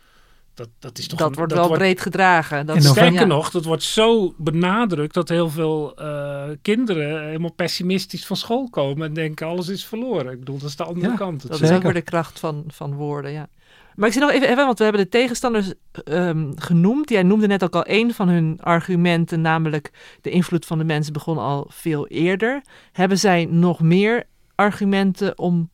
[0.59, 2.65] Dat, dat is toch Dat een- wordt wel breed gedragen.
[2.65, 3.35] Dat is- november- Sterker ja.
[3.35, 9.07] nog, dat wordt zo benadrukt dat heel veel eh, kinderen helemaal pessimistisch van school komen
[9.07, 10.31] en denken alles is verloren.
[10.31, 11.41] Ik bedoel, dat is de andere Ja, kant.
[11.41, 11.75] Dat is Zeker.
[11.75, 13.47] ook weer de kracht van, van woorden, ja.
[13.95, 17.09] Maar ik zie nog even, even want we hebben de tegenstanders ehm, genoemd.
[17.09, 19.91] Jij noemde net ook al een van hun argumenten, namelijk
[20.21, 22.61] de invloed van de mens begon al veel eerder.
[22.91, 24.23] Hebben zij nog meer
[24.55, 25.69] argumenten om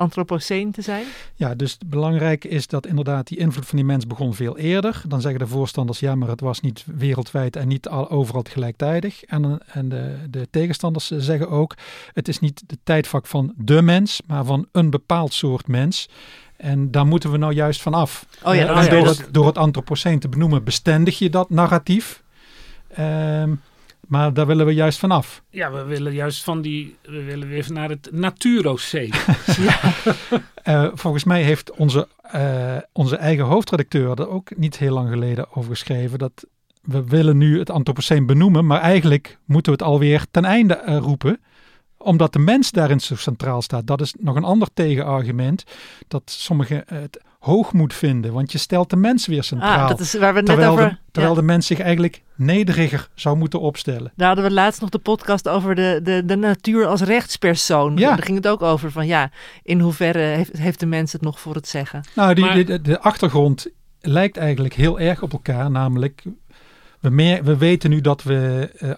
[0.00, 1.04] anti-antropoceen te zijn?
[1.34, 5.02] Ja, dus het belangrijke is dat inderdaad die invloed van die mens begon veel eerder.
[5.08, 9.24] Dan zeggen de voorstanders, ja, maar het was niet wereldwijd en niet al, overal gelijktijdig.
[9.24, 11.74] En, en de, de tegenstanders zeggen ook,
[12.12, 16.08] het is niet de tijdvak van de mens, maar van een bepaald soort mens.
[16.56, 18.26] En daar moeten we nou juist van af.
[18.42, 21.50] Oh ja, Eh, ja, door, dus- het, door het antropoceen te benoemen bestendig je dat
[21.50, 22.22] narratief.
[22.94, 23.54] Ehm,
[24.10, 25.42] maar daar willen we juist van af.
[25.50, 29.12] Ja, we willen juist van die, we willen weer naar het natuuroceen.
[30.62, 35.56] Eh, volgens mij heeft onze, eh, onze eigen hoofdredacteur er ook niet heel lang geleden
[35.56, 36.18] over geschreven.
[36.18, 36.46] Dat
[36.82, 40.96] we willen nu het antropoceen benoemen, maar eigenlijk moeten we het alweer ten einde eh,
[40.96, 41.40] roepen.
[42.02, 43.86] Omdat de mens daarin zo centraal staat.
[43.86, 45.64] Dat is nog een ander tegenargument.
[46.08, 48.32] Dat sommigen het hoogmoed vinden.
[48.32, 49.82] Want je stelt de mens weer centraal.
[49.82, 50.88] Ah, dat is waar we het net terwijl over...
[50.88, 51.40] de, terwijl ja.
[51.40, 54.12] de mens zich eigenlijk nederiger zou moeten opstellen.
[54.16, 57.96] Daar hadden we laatst nog de podcast over de, de, de natuur als rechtspersoon.
[57.96, 58.08] Ja.
[58.08, 59.30] Daar ging het ook over van ja,
[59.62, 62.04] in hoeverre heeft, heeft de mens het nog voor het zeggen?
[62.14, 63.66] Nou, die, Maar- de, de, de achtergrond
[64.00, 65.70] lijkt eigenlijk heel erg op elkaar.
[65.70, 66.22] Namelijk,
[67.00, 68.90] we, meer, we weten nu dat we eh,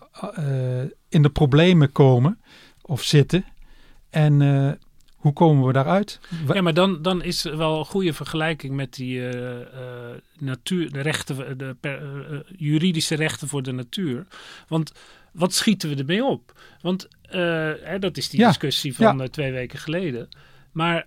[0.80, 2.38] eh, in de problemen komen
[2.82, 3.44] of zitten.
[4.10, 4.72] En eh,
[5.16, 6.20] hoe komen we daaruit?
[6.52, 9.64] Ja, maar dan, dan is er wel een goede vergelijking met die uh, uh,
[10.38, 14.26] natuur, de rechten, de per, uh, juridische rechten voor de natuur.
[14.68, 14.92] Want
[15.32, 16.60] wat schieten we ermee op?
[16.80, 18.48] Want hè, dat is die ja.
[18.48, 19.28] discussie van ja.
[19.28, 20.28] twee weken geleden.
[20.72, 21.06] Maar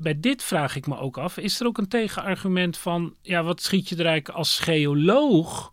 [0.00, 3.62] bij dit vraag ik me ook af: is er ook een tegenargument van, ja, wat
[3.62, 5.71] schiet je er eigenlijk als geoloog?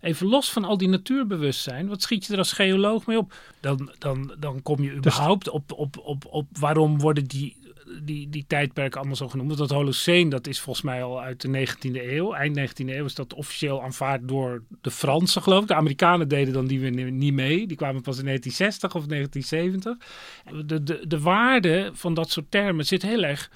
[0.00, 3.34] Even los van al die natuurbewustzijn, wat schiet je er als geoloog mee op?
[3.60, 7.56] Dan, dan, dan kom je überhaupt op, op, op, op waarom worden die,
[8.02, 9.48] die, die tijdperken allemaal zo genoemd.
[9.48, 12.34] Want dat Holocene, dat is volgens mij al uit de 19e eeuw.
[12.34, 15.68] Eind 19e eeuw is dat officieel aanvaard door de Fransen, geloof ik.
[15.68, 17.66] De Amerikanen deden dan die weer niet mee.
[17.66, 20.66] Die kwamen pas in 1960 of 1970.
[20.66, 23.50] De, de, de waarde van dat soort termen zit heel erg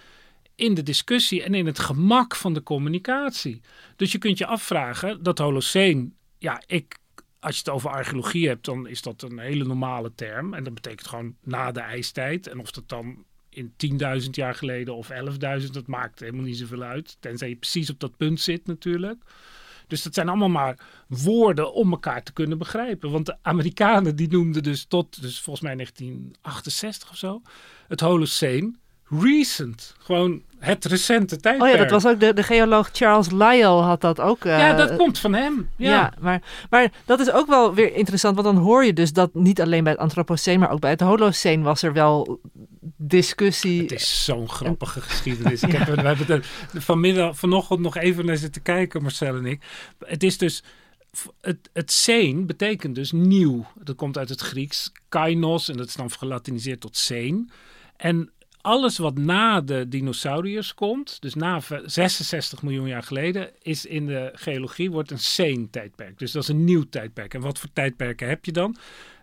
[0.54, 3.60] in de discussie en in het gemak van de communicatie.
[3.96, 6.10] Dus je kunt je afvragen dat Holocene
[6.42, 6.98] ja, ik,
[7.40, 10.54] als je het over archeologie hebt, dan is dat een hele normale term.
[10.54, 12.46] En dat betekent gewoon na de ijstijd.
[12.46, 13.72] En of dat dan in
[14.22, 17.16] 10.000 jaar geleden of 11.000, dat maakt helemaal niet zoveel uit.
[17.20, 19.24] Tenzij je precies op dat punt zit natuurlijk.
[19.86, 20.78] Dus dat zijn allemaal maar
[21.08, 23.10] woorden om elkaar te kunnen begrijpen.
[23.10, 27.42] Want de Amerikanen die noemden dus tot, dus volgens mij 1968 of zo,
[27.88, 28.72] het Holocene
[29.20, 29.94] recent.
[29.98, 31.70] Gewoon het recente tijdperk.
[31.70, 34.44] Oh ja, dat was ook de, de geoloog Charles Lyell had dat ook.
[34.44, 35.70] Uh, ja, dat komt van hem.
[35.76, 39.12] Ja, ja, maar, maar dat is ook wel weer interessant, want dan hoor je dus
[39.12, 42.40] dat niet alleen bij het Anthropoceen, maar ook bij het Holocene was er wel
[42.96, 43.82] discussie.
[43.82, 45.62] Het is zo'n grappige geschiedenis.
[45.62, 46.46] Ik heb, we hebben er
[46.82, 49.62] vanmiddag, vanochtend nog even naar zitten kijken, Marcel en ik.
[49.98, 50.62] Het is dus
[51.40, 53.66] het, het seen betekent dus nieuw.
[53.74, 57.50] Dat komt uit het Grieks kainos en dat is dan gelatiniseerd tot seen.
[57.96, 58.30] En
[58.62, 64.30] alles wat na de dinosauriërs komt, dus na 66 miljoen jaar geleden, is in de
[64.34, 66.18] geologie wordt een Seen-tijdperk.
[66.18, 67.34] Dus dat is een nieuw tijdperk.
[67.34, 68.76] En wat voor tijdperken heb je dan?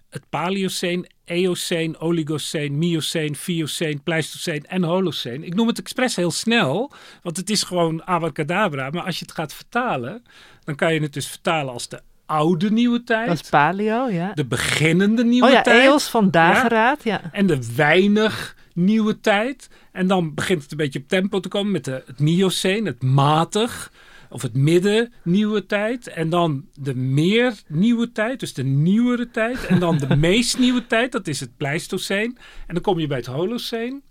[0.10, 5.44] Het Paleoceen, Eoceen, Oligoceen, Mioceen, Fioceen, Pleistoceen en Holoceen.
[5.44, 8.90] Ik noem het expres heel snel, want het is gewoon abracadabra.
[8.90, 10.24] Maar als je het gaat vertalen,
[10.64, 13.28] dan kan je het dus vertalen als de oude nieuwe tijd.
[13.28, 14.34] Dat is paleo, ja.
[14.34, 15.86] De beginnende nieuwe oh, ja, tijd.
[15.86, 17.22] Eos van dageraad, ja.
[17.32, 19.70] En de weinig nieuwe tijd.
[19.92, 23.04] En dan begint het een beetje op tempo te komen met de, het Miocene, het
[23.04, 23.92] matig.
[24.32, 26.08] Of het midden nieuwe tijd.
[26.08, 29.66] En dan de meer nieuwe tijd, dus de nieuwere tijd.
[29.66, 32.34] En dan de meest nieuwe tijd, dat is het Pleistocene.
[32.68, 34.02] En dan kom je bij het Holocene.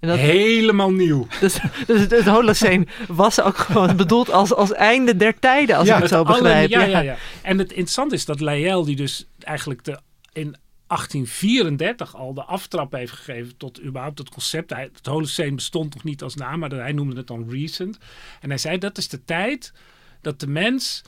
[0.00, 1.26] Dat, Helemaal nieuw.
[1.40, 5.88] Dus, dus het, het Holocene was ook gewoon bedoeld als, als einde der tijden, als
[5.88, 6.70] ik het zo begrijp.
[6.70, 7.16] ja, ja, ja.
[7.42, 9.98] En het interessante is dat Lyell, die dus eigenlijk de,
[10.32, 14.70] in 1834 al de aftrap heeft gegeven tot überhaupt het concept.
[14.70, 17.98] Hij, het Holocene bestond nog niet als naam, maar hij noemde het dan recent.
[18.40, 19.72] En hij zei dat is de tijd
[20.20, 21.02] dat de mens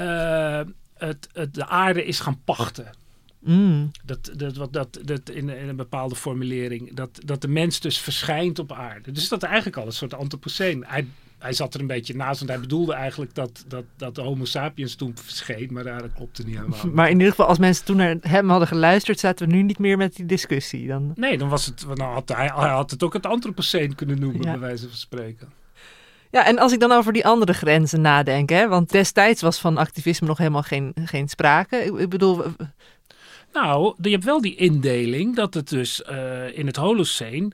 [0.00, 0.60] uh,
[0.94, 2.90] het, het, de aarde is gaan pachten.
[3.38, 3.90] Mm.
[4.04, 6.94] Dat, dat, wat, dat, dat in, in, een bepaalde formulering.
[6.94, 9.12] Dat, dat de mens dus verschijnt op aarde.
[9.12, 10.84] Dus dat eigenlijk al een soort antropoceen.
[10.86, 11.06] Hij
[11.42, 14.44] hij zat er een beetje naast, want hij bedoelde eigenlijk dat, dat, dat de Homo
[14.44, 16.86] sapiens toen verscheen, maar daar klopte niet helemaal.
[16.92, 19.78] Maar in ieder geval, als mensen toen naar hem hadden geluisterd, zaten we nu niet
[19.78, 20.86] meer met die discussie.
[20.86, 21.12] Dan...
[21.14, 24.40] Nee, dan was het, nou had hij, hij had het ook het Anthropoceen kunnen noemen,
[24.40, 25.52] bij wijze van spreken.
[26.30, 29.76] Ja, en als ik dan over die andere grenzen nadenk, hè, want destijds was van
[29.76, 31.76] activisme nog helemaal geen, geen sprake.
[31.76, 32.42] Ik, ik bedoel.
[33.52, 37.50] Nou, je hebt wel die indeling dat het dus uh, in het Holocene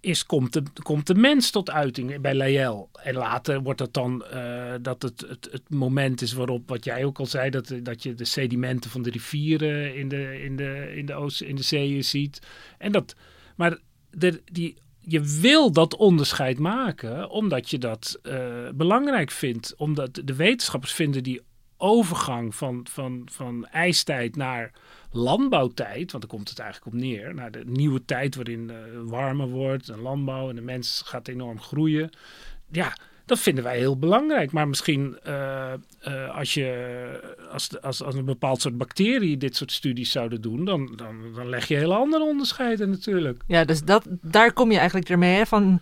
[0.00, 2.86] is, komt, de, komt de mens tot uiting bij Lyell.
[3.02, 7.04] En later wordt het dan uh, dat het, het, het, moment is waarop, wat jij
[7.04, 10.92] ook al zei, dat, dat je de sedimenten van de rivieren in de, in de,
[10.96, 12.38] in de, oost, in de zeeën ziet.
[12.78, 13.14] En dat,
[13.56, 13.78] maar
[14.10, 19.74] de, die, je wil dat onderscheid maken omdat je dat uh, belangrijk vindt.
[19.76, 21.40] Omdat de wetenschappers vinden die
[21.80, 24.72] overgang van, van, van ijstijd naar
[25.10, 29.48] landbouwtijd, want daar komt het eigenlijk op neer, naar de nieuwe tijd waarin uh, warmer
[29.48, 32.10] wordt en landbouw en de mens gaat enorm groeien.
[32.70, 32.92] Ja,
[33.30, 34.52] dat vinden wij heel belangrijk.
[34.52, 35.72] Maar misschien uh,
[36.08, 40.64] uh, als, je, als, als, als een bepaald soort bacterie dit soort studies zouden doen,
[40.64, 43.42] dan, dan, dan leg je hele andere onderscheiden natuurlijk.
[43.46, 45.80] Ja, dus dat, daar kom je eigenlijk ermee van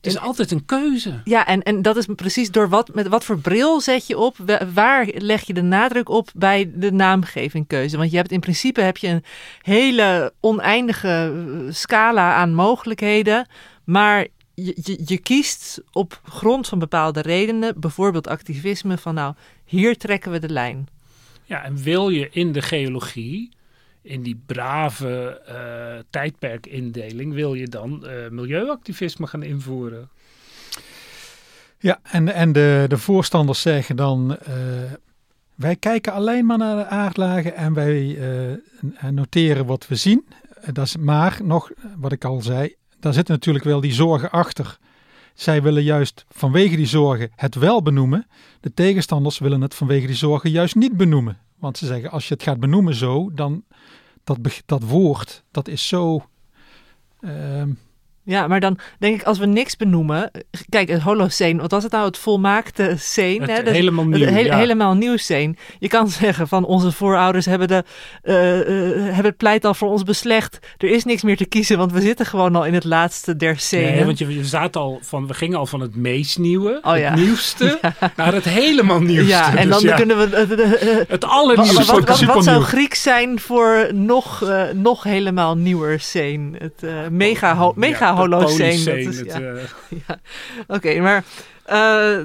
[0.00, 1.20] het is altijd een keuze.
[1.24, 4.36] Ja, en, en dat is precies door wat, met wat voor bril zet je op,
[4.72, 7.96] waar leg je de nadruk op bij de naamgevingkeuze.
[7.96, 9.24] Want je hebt in principe heb je een
[9.62, 13.48] hele oneindige eh, scala aan mogelijkheden,
[13.84, 19.34] maar je, je, je kiest op grond van bepaalde redenen, bijvoorbeeld activisme, van nou,
[19.64, 20.88] hier trekken we de lijn.
[21.44, 23.50] Ja, en wil je in de geologie
[24.02, 30.08] in die brave uh, tijdperkindeling wil je dan uh, milieuactivisme gaan invoeren.
[31.78, 34.54] Ja, en, en de, de voorstanders zeggen dan: uh,
[35.54, 38.18] wij kijken alleen maar naar de aardlagen en wij
[39.10, 40.26] noteren wat we zien.
[40.72, 44.78] Dat is maar nog, wat ik al zei, daar zitten natuurlijk wel die zorgen achter.
[45.34, 48.26] Zij willen juist vanwege die zorgen het wel benoemen.
[48.60, 51.38] De tegenstanders willen het vanwege die zorgen juist niet benoemen.
[51.60, 53.64] Want ze zeggen, als je het gaat benoemen zo, dan
[54.24, 56.24] dat, dat woord, dat is zo...
[57.20, 57.72] ehm,
[58.24, 60.30] Ja, maar dan denk ik, als we niks benoemen...
[60.68, 62.04] Kijk, het Holocene, wat was het nou?
[62.06, 63.52] Het volmaakte scene.
[63.52, 63.72] Het hè?
[63.72, 64.56] Helemaal het nieuw, he- ja.
[64.56, 65.54] Helemaal nieuw scene.
[65.78, 67.84] Je kan zeggen van onze voorouders hebben, de,
[68.22, 70.58] eh, eh, hebben het pleit al voor ons beslecht.
[70.78, 73.58] Er is niks meer te kiezen, want we zitten gewoon al in het laatste der
[73.58, 73.90] scènes.
[73.90, 76.96] Nee, want je, je zaten al van, we gingen al van het meest nieuwe, Oh,
[76.98, 77.10] ja.
[77.10, 77.78] het nieuwste,
[78.16, 79.26] naar het helemaal nieuwste.
[79.28, 80.36] ja, en Dus dan kunnen we...
[80.36, 81.92] eh, het allernieuwste.
[81.92, 86.58] wat, wat, wat zou Grieks zijn voor nog, nog helemaal nieuwer scene?
[86.58, 89.04] Het mega, mega holocene.
[89.04, 89.40] Dat is, ja.
[90.06, 90.20] Ja,
[90.66, 91.24] oké, maar
[91.64, 92.18] eh,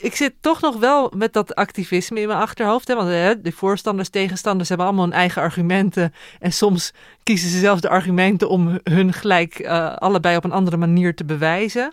[0.00, 2.88] ik zit toch nog wel met dat activisme in mijn achterhoofd.
[2.88, 2.94] Hè?
[2.94, 3.08] Want
[3.44, 6.14] de voorstanders, tegenstanders hebben allemaal hun eigen argumenten.
[6.38, 10.76] En soms kiezen ze zelfs de argumenten om hun gelijk eh, allebei op een andere
[10.76, 11.92] manier te bewijzen.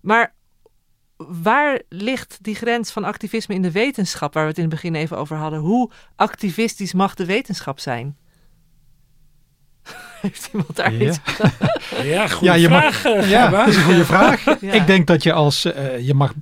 [0.00, 0.34] Maar
[1.16, 4.94] waar ligt die grens van activisme in de wetenschap, waar we het in het begin
[4.94, 5.58] even over hadden?
[5.58, 8.16] Hoe activistisch mag de wetenschap zijn?
[10.22, 11.08] Heeft iemand daar Ja.
[11.08, 11.18] iets
[12.02, 13.14] ja, goede Ja, je mag- vraag.
[13.14, 14.44] eh, ja, dat is een goede vraag.
[14.60, 14.72] Ja.
[14.72, 16.32] Ik denk dat je als eh, je mag,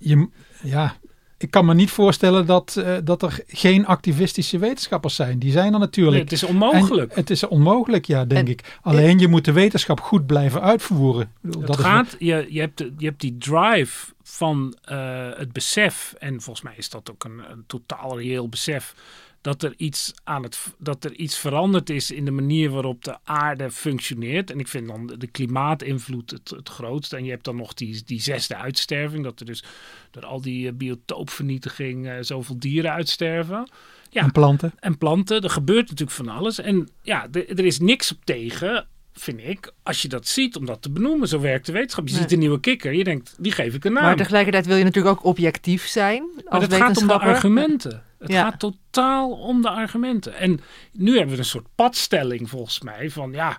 [0.00, 0.28] je,
[0.62, 0.96] ja,
[1.38, 5.38] ik kan me niet voorstellen dat, eh, dat er geen activistische wetenschappers zijn.
[5.38, 6.14] Die zijn er natuurlijk.
[6.14, 7.12] Nee, het is onmogelijk.
[7.12, 8.78] En het is onmogelijk, ja, denk En- ik.
[8.82, 11.22] Alleen je moet de wetenschap goed blijven uitvoeren.
[11.22, 15.28] Ik bedoel, Het dat is gaat, je, je, hebt, je hebt die drive van eh,
[15.36, 18.94] het besef, en volgens mij is dat ook een, een totaal reëel besef,
[19.42, 23.16] dat er, iets aan het, dat er iets veranderd is in de manier waarop de
[23.24, 24.50] aarde functioneert.
[24.50, 27.16] En ik vind dan de- klimaatinvloed het, het grootste.
[27.16, 29.64] En je hebt dan nog die, die zesde uitsterving, dat er dus
[30.10, 33.70] door al die eh, biotoopvernietiging eh, zoveel dieren uitsterven.
[34.10, 34.72] Ja, en planten.
[34.80, 35.42] en planten.
[35.42, 36.58] Er gebeurt natuurlijk van alles.
[36.58, 40.82] En ja, er is niks op tegen, vind ik, als je dat ziet, om dat
[40.82, 41.28] te benoemen.
[41.28, 42.06] Zo werkt de wetenschap.
[42.06, 42.22] Je Nee.
[42.22, 44.02] ziet een nieuwe kikker, je denkt, die geef ik een naam.
[44.02, 48.02] Maar tegelijkertijd wil je natuurlijk ook objectief zijn Maar het gaat om de argumenten.
[48.18, 48.42] Het Ja.
[48.50, 50.34] gaat totaal om de argumenten.
[50.34, 50.60] En
[50.92, 53.58] nu hebben we een soort padstelling volgens mij van ja,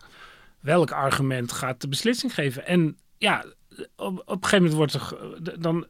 [0.59, 2.65] welk argument gaat de beslissing geven?
[2.65, 3.45] En ja,
[3.95, 5.87] op, op een gegeven moment wordt er dan,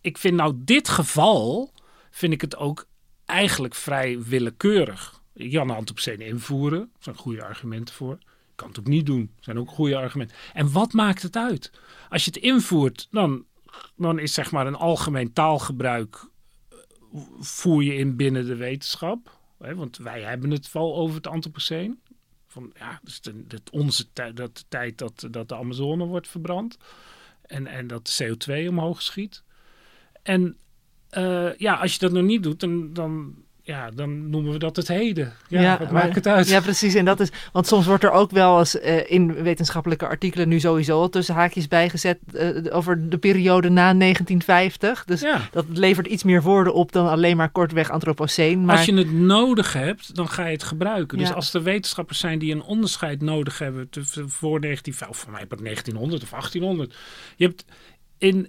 [0.00, 1.72] ik vind nou dit geval
[2.10, 2.86] vind ik het ook
[3.26, 5.20] eigenlijk vrij willekeurig.
[5.32, 8.18] Jan Antopsene invoeren, daar zijn goede argumenten voor.
[8.54, 10.36] Kan het ook niet doen, zijn ook goede argumenten.
[10.52, 11.70] En wat maakt het uit?
[12.08, 13.44] Als je het invoert, dan,
[13.96, 16.30] dan is zeg maar een algemeen taalgebruik
[17.40, 19.38] voer je in binnen de wetenschap.
[19.58, 22.00] Hè, want wij hebben het wel over het antropoceen.
[22.46, 26.78] Van, ja, dus de, de- onze dat de tijd dat, dat de Amazone wordt verbrand.
[27.42, 29.42] En, en dat de CO2 omhoog schiet.
[30.22, 30.56] En
[31.08, 34.76] eh, ja, als je dat nog niet doet, dan, dan, ja, dan noemen we dat
[34.76, 35.32] het heden.
[35.48, 36.48] Ja, wat maar- maakt het uit?
[36.48, 36.94] Ja, precies.
[36.94, 40.60] En dat is, want soms wordt er ook wel eens eh, in wetenschappelijke artikelen nu
[40.60, 45.04] sowieso al tussen haakjes bijgezet eh, over de periode na 1950.
[45.04, 45.40] Dus Ja.
[45.50, 48.64] dat levert iets meer woorden op dan alleen maar kortweg antropoceen.
[48.64, 51.18] Maar Als je het nodig hebt, dan ga je het gebruiken.
[51.18, 51.34] Dus Ja.
[51.34, 55.42] als er wetenschappers zijn die een onderscheid nodig hebben tussen voor 19, of voor mij
[55.42, 56.94] op 1900 of 1800.
[57.36, 57.64] Je hebt
[58.18, 58.48] in,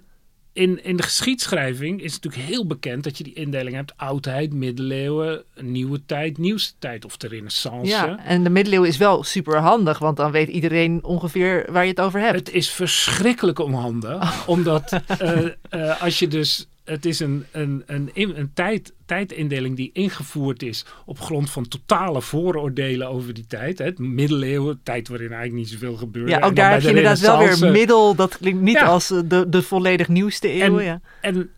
[0.54, 4.52] in, in de geschiedschrijving is het natuurlijk heel bekend dat je die indeling hebt: oudheid,
[4.52, 7.90] middeleeuwen, nieuwe tijd, nieuwste tijd of de renaissance.
[7.90, 11.90] ja, en de middeleeuwen is wel super handig, want dan weet iedereen ongeveer waar je
[11.90, 12.38] het over hebt.
[12.38, 16.68] Het is verschrikkelijk onhandig, omdat eh, eh, als je dus.
[16.84, 22.22] Het is een, een, een, een tijd, tijdindeling die ingevoerd is op grond van totale
[22.22, 23.78] vooroordelen over die tijd.
[23.78, 23.84] Hè.
[23.84, 26.30] Het middeleeuwen, tijd waarin eigenlijk niet zoveel gebeurde.
[26.30, 28.14] ja, ook daar heb je de inderdaad wel weer middel.
[28.14, 28.84] Dat klinkt niet Ja.
[28.84, 30.78] als eh, de, de volledig nieuwste eeuw.
[30.78, 31.00] En- ja.
[31.20, 31.50] En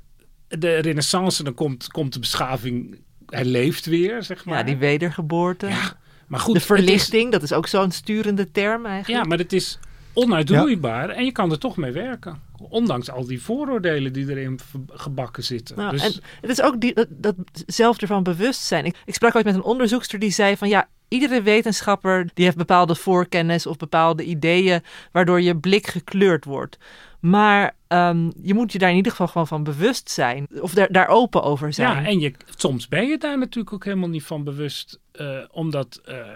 [0.48, 4.58] de renaissance, dan komt, komt de beschaving, hij leeft weer, zeg maar.
[4.58, 5.66] ja, die wedergeboorte.
[5.66, 9.22] Ja, maar goed, de is- verlichting, dat is ook zo'n sturende term eigenlijk.
[9.22, 9.78] Ja, maar het is
[10.16, 12.40] onuitroeibaar en je kan er toch mee werken.
[12.68, 15.76] Ondanks al die vooroordelen die erin gebakken zitten.
[15.76, 17.34] Nou, dus, en het is ook die, dat, dat
[17.66, 18.84] zelf ervan bewust zijn.
[18.84, 22.56] Ik, ik sprak ooit met een onderzoekster die zei van ja, iedere wetenschapper die heeft
[22.56, 26.78] bepaalde voorkennis of bepaalde ideeën waardoor je blik gekleurd wordt.
[27.26, 30.46] Maar ehm, je moet je daar in ieder geval gewoon van bewust zijn.
[30.60, 32.02] Of daar, daar open over zijn.
[32.02, 34.98] Ja, en je, soms ben je daar natuurlijk ook helemaal niet van bewust.
[35.12, 36.26] eh, omdat eh, eh,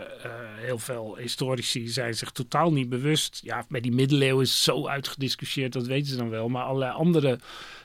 [0.57, 3.41] heel veel historici zijn zich totaal niet bewust.
[3.45, 6.49] Ja, bij die middeleeuwen is zo uitgediscussieerd, dat weten ze dan wel.
[6.49, 7.39] Maar allerlei andere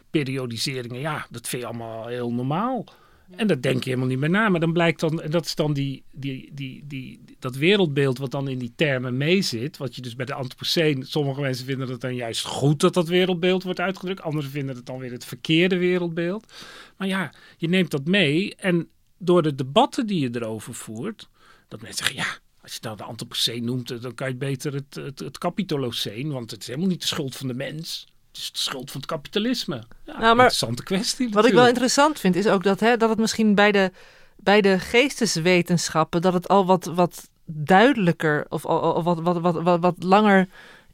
[0.09, 2.85] periodiseringen, ja, dat vind je allemaal heel normaal.
[3.29, 4.49] En dat denk je helemaal niet meer na.
[4.49, 8.31] Maar dan blijkt dan, en dat is dan die, die, die, die, dat wereldbeeld wat
[8.31, 9.77] dan in die termen meezit.
[9.77, 13.07] Wat je dus bij de Anthropoceen, sommige mensen vinden het dan juist goed dat dat
[13.07, 14.21] wereldbeeld wordt uitgedrukt.
[14.21, 16.53] Anderen vinden het dan weer het verkeerde wereldbeeld.
[16.97, 21.29] Maar ja, je neemt dat mee en door de debatten die je erover voert,
[21.67, 24.95] dat mensen zeggen, ja, Als je nou de Anthropoceen noemt, dan kan je beter het,
[24.95, 28.07] het, het Capitoloceen, want het is helemaal niet de schuld van de mens.
[28.35, 29.75] Het is de schuld van het kapitalisme.
[29.75, 31.29] Ja, Nou, maar interessante kwestie.
[31.29, 33.91] Wat ik wel interessant vind, is ook dat, hè, dat het misschien bij de,
[34.35, 39.79] bij de geesteswetenschappen, dat het al wat, wat duidelijker of al wat, wat, wat, wat,
[39.79, 40.47] wat langer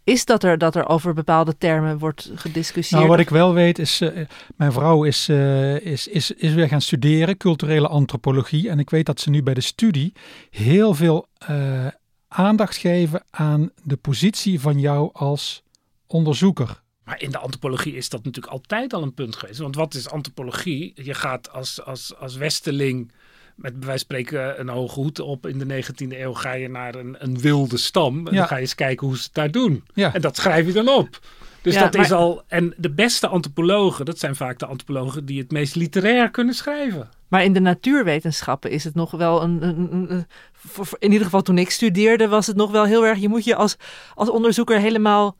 [0.03, 3.01] is dat er, dat er over bepaalde termen wordt gediscussieerd.
[3.01, 6.67] Nou, wat ik wel weet is, eh, mijn vrouw is, eh, is, is, is weer
[6.67, 8.69] gaan studeren, culturele antropologie.
[8.69, 10.13] En ik weet dat ze nu bij de studie
[10.49, 11.87] heel veel eh,
[12.27, 15.63] aandacht geven aan de positie van jou als
[16.07, 16.81] onderzoeker.
[17.12, 19.59] Maar in de antropologie is dat natuurlijk altijd al een punt geweest.
[19.59, 20.91] Want wat is antropologie?
[20.95, 23.12] Je gaat als, als, als westeling
[23.55, 26.70] met bij wijze van spreken een hoge hoed op in de 19e eeuw ga je
[26.70, 28.28] naar een, een wilde stam.
[28.28, 28.39] En Ja.
[28.39, 29.84] dan ga je eens kijken hoe ze het daar doen.
[29.93, 30.14] Ja.
[30.14, 31.20] En dat schrijf je dan op.
[31.62, 32.43] Dus Ja, dat is al.
[32.47, 37.09] En de beste antropologen, dat zijn vaak de antropologen die het meest literair kunnen schrijven.
[37.28, 39.64] Maar in de natuurwetenschappen is het nog wel een.
[39.64, 42.86] een, een- een- voor- voor- in ieder geval toen ik studeerde, was het nog wel
[42.86, 43.20] heel erg.
[43.20, 43.76] Je moet je als,
[44.16, 45.36] als onderzoeker helemaal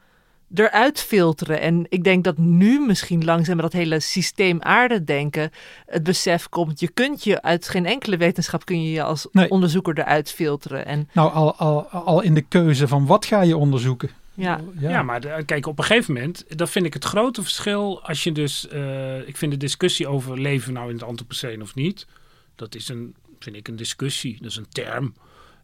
[0.54, 1.62] eruit filteren.
[1.62, 5.52] En ik denk dat nu misschien langzaam met dat hele systeem aarde denken.
[5.86, 6.80] het besef komt.
[6.80, 9.50] Je kunt je uit geen enkele wetenschap kun je je als Nee.
[9.50, 10.86] onderzoeker eruit filteren.
[10.86, 14.10] En Nou, al, al, al in de keuze van wat ga je onderzoeken.
[14.34, 14.60] ja.
[14.80, 18.02] Ja, maar de- kijk, op een gegeven moment, dat vind ik het grote verschil.
[18.04, 21.76] Als je dus, eh, ik vind de discussie over leven nou in het Anthropoceen of
[21.76, 22.08] niet,
[22.56, 25.14] dat is een, vind ik een discussie, dat is een term.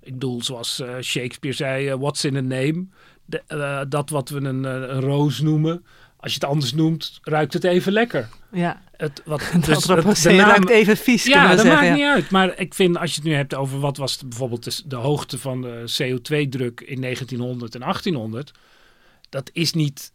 [0.02, 2.86] Ik bedoel, zoals eh, Shakespeare zei, eh, what's in a name?
[3.30, 5.86] De, eh, dat wat we een, eh, een roos noemen,
[6.18, 8.30] als je het anders noemt, ruikt het even lekker.
[8.52, 8.82] ja.
[8.98, 11.74] Het, wat, dus het- de naam- ruikt even vies, ja, dat zeggen.
[11.76, 11.94] maakt ja.
[11.94, 12.30] niet uit.
[12.30, 15.38] Maar ik vind, als je het nu hebt over wat was bijvoorbeeld de, de hoogte
[15.38, 18.52] van de CO2-druk in 1900 en 1800,
[19.30, 20.12] dat is niet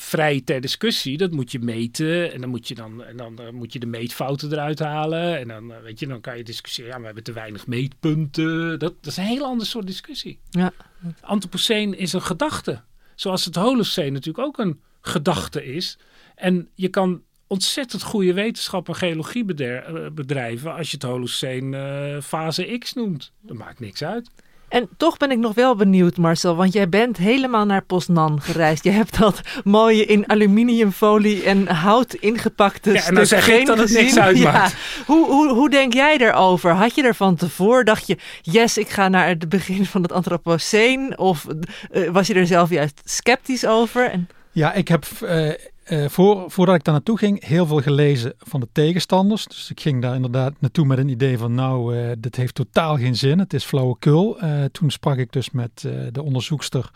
[0.00, 1.16] vrij ter discussie.
[1.16, 3.86] Dat moet je meten en dan moet je dan, en dan eh, moet je de
[3.86, 5.38] meetfouten eruit halen.
[5.38, 8.78] En dan, eh, weet je, dan kan je discussiëren, ja, we hebben te weinig meetpunten.
[8.78, 10.38] Dat, dat is een heel ander soort discussie.
[10.50, 10.72] Ja.
[11.20, 12.82] Antropoceen is een gedachte.
[13.14, 15.98] Zoals het Holocene natuurlijk ook een gedachte is.
[16.34, 22.22] En je kan ontzettend goede wetenschap en geologie eh, bedrijven als je het Holocene eh,
[22.22, 23.32] fase X noemt.
[23.40, 24.30] Dat maakt niks uit.
[24.70, 28.84] En toch ben ik nog wel benieuwd, Marcel, want jij bent helemaal naar Poznan gereisd.
[28.84, 33.66] Je hebt dat mooie in aluminiumfolie en hout ingepakte Ja, en dan stuk zeg ik
[33.66, 34.70] dat het niks uitmaakt.
[34.70, 35.04] Ja.
[35.06, 36.72] Hoe, hoe, hoe denk jij erover?
[36.72, 40.12] Had je er van tevoren, dacht je, yes, ik ga naar het begin van het
[40.12, 41.18] Anthropoceen?
[41.18, 41.46] Of
[41.90, 44.10] eh, was je er zelf juist sceptisch over?
[44.10, 45.50] En, Ja, ik heb eh,
[45.90, 49.46] eh, voor, voordat ik daar naartoe ging heel veel gelezen van de tegenstanders.
[49.46, 52.96] Dus ik ging daar inderdaad naartoe met een idee van nou, eh, dit heeft totaal
[52.96, 53.38] geen zin.
[53.38, 54.38] Het is flauwekul.
[54.40, 56.90] Eh, toen sprak ik dus met eh, de onderzoekster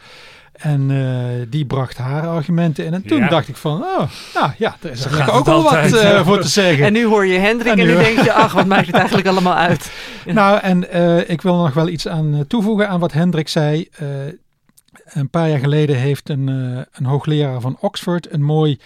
[0.54, 2.94] en eh, die bracht haar argumenten in.
[2.94, 3.28] En toen Ja.
[3.28, 6.48] dacht ik van, oh, nou ja, er is er ook wel wat eh, voor te
[6.48, 6.86] zeggen.
[6.86, 9.26] en nu hoor je Hendrik en, En nu denk je, ach, wat maakt het eigenlijk
[9.26, 9.92] allemaal uit?
[10.26, 13.88] Nou, en eh, ik wil nog wel iets aan toevoegen aan wat Hendrik zei.
[15.04, 18.78] Een paar jaar geleden heeft een, eh, een hoogleraar van Oxford een mooi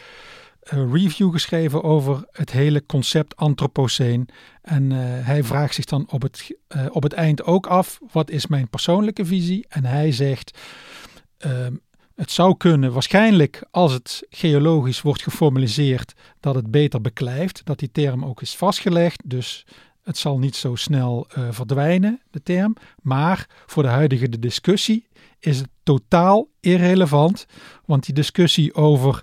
[0.62, 4.29] eh, review geschreven over het hele concept antropoceen.
[4.62, 6.57] En eh, hij vraagt zich dan op het,
[6.91, 9.66] op het eind ook af, wat is mijn persoonlijke visie?
[9.69, 10.59] En hij zegt,
[11.39, 11.75] ehm,
[12.14, 17.91] het zou kunnen, waarschijnlijk als het geologisch wordt geformaliseerd, dat het beter beklijft, dat die
[17.93, 19.23] term ook is vastgelegd.
[19.25, 19.66] Dus
[20.03, 22.77] het zal niet zo snel verdwijnen, de term.
[23.03, 25.07] Maar voor de huidige discussie
[25.39, 27.47] is het totaal irrelevant.
[27.84, 29.22] Want die discussie over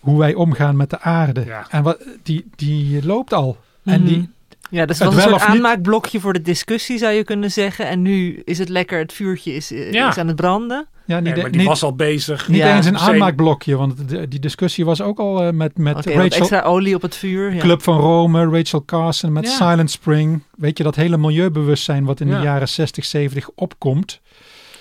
[0.00, 1.66] hoe wij omgaan met de aarde, Ja.
[1.70, 3.56] en wat, die, die loopt al.
[3.84, 4.28] En die,
[4.70, 7.88] Ja, dus was een wel soort aanmaakblokje voor de discussie, zou je kunnen zeggen.
[7.88, 10.08] En nu is het lekker, het vuurtje is, eh, Ja.
[10.08, 10.86] is aan het branden.
[11.06, 12.48] ja, niet, Nee, maar die niet, was al bezig.
[12.48, 12.76] niet Ja.
[12.76, 16.60] eens een aanmaakblokje, want de- die discussie was ook al eh, met, met Rachel, extra
[16.62, 17.54] olie op het vuur.
[17.54, 17.60] Ja.
[17.60, 19.50] Club van Rome, Rachel Carson met Ja.
[19.50, 20.42] Silent Spring.
[20.56, 22.36] Weet je, dat hele milieubewustzijn wat in Ja.
[22.36, 24.20] de jaren 60, 70 opkomt.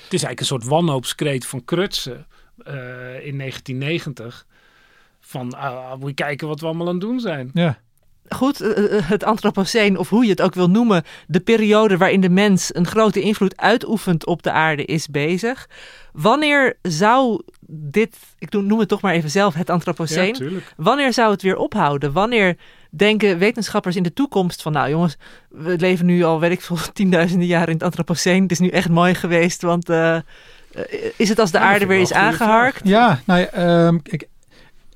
[0.03, 2.27] Het is eigenlijk een soort wanhoopskreet van Krutsen
[2.57, 2.73] eh,
[3.25, 4.45] in 1990.
[5.19, 7.49] Van, ah, moet je kijken wat we allemaal aan het doen zijn.
[7.53, 7.79] Ja.
[8.29, 12.21] Goed, eh, eh, het Anthropoceen, of hoe je het ook wil noemen, de periode waarin
[12.21, 15.69] de mens een grote invloed uitoefent op de aarde, is bezig.
[16.11, 20.73] Wanneer zou dit, ik doe- noem het toch maar even zelf, het Anthropoceen, tuurlijk.
[20.77, 22.11] wanneer zou het weer ophouden?
[22.11, 22.57] Wanneer
[22.89, 25.17] denken wetenschappers in de toekomst van, nou jongens,
[25.49, 28.41] we leven nu al, weet ik veel, tienduizenden jaren in het Anthropoceen.
[28.41, 30.21] Het is nu echt mooi geweest, want eh, eh,
[31.17, 32.81] is het als de Ja, aarde weer ik is aangeharkt?
[32.87, 34.27] Ja, nou ja, ehm, kijk,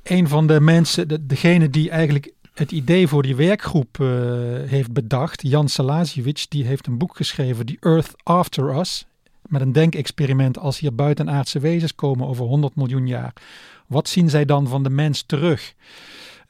[0.03, 4.07] een van de mensen, de, degene die eigenlijk het idee voor die werkgroep eh,
[4.69, 9.05] heeft bedacht, Jan Salasiewicz, die heeft een boek geschreven, The Earth After Us,
[9.41, 13.33] met een denkexperiment als hier buitenaardse wezens komen over 100 miljoen jaar.
[13.87, 15.73] Wat zien zij dan van de mens terug?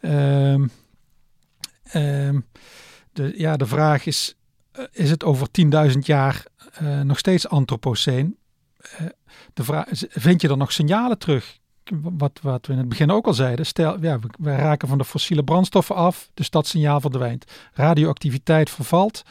[0.02, 0.68] Ehm,
[1.84, 2.40] ehm,
[3.14, 4.36] de, ja, de vraag is,
[4.92, 5.48] is het over
[5.92, 6.46] 10.000 jaar
[6.82, 8.38] uh, nog steeds antropoceen.
[9.54, 11.60] De vraag, vind je er nog signalen terug?
[12.02, 13.66] Wat, wat we in het begin ook al zeiden.
[13.66, 17.46] Stel, ja, we, we raken van de fossiele brandstoffen af, dus dat signaal verdwijnt.
[17.74, 19.24] Radioactiviteit vervalt.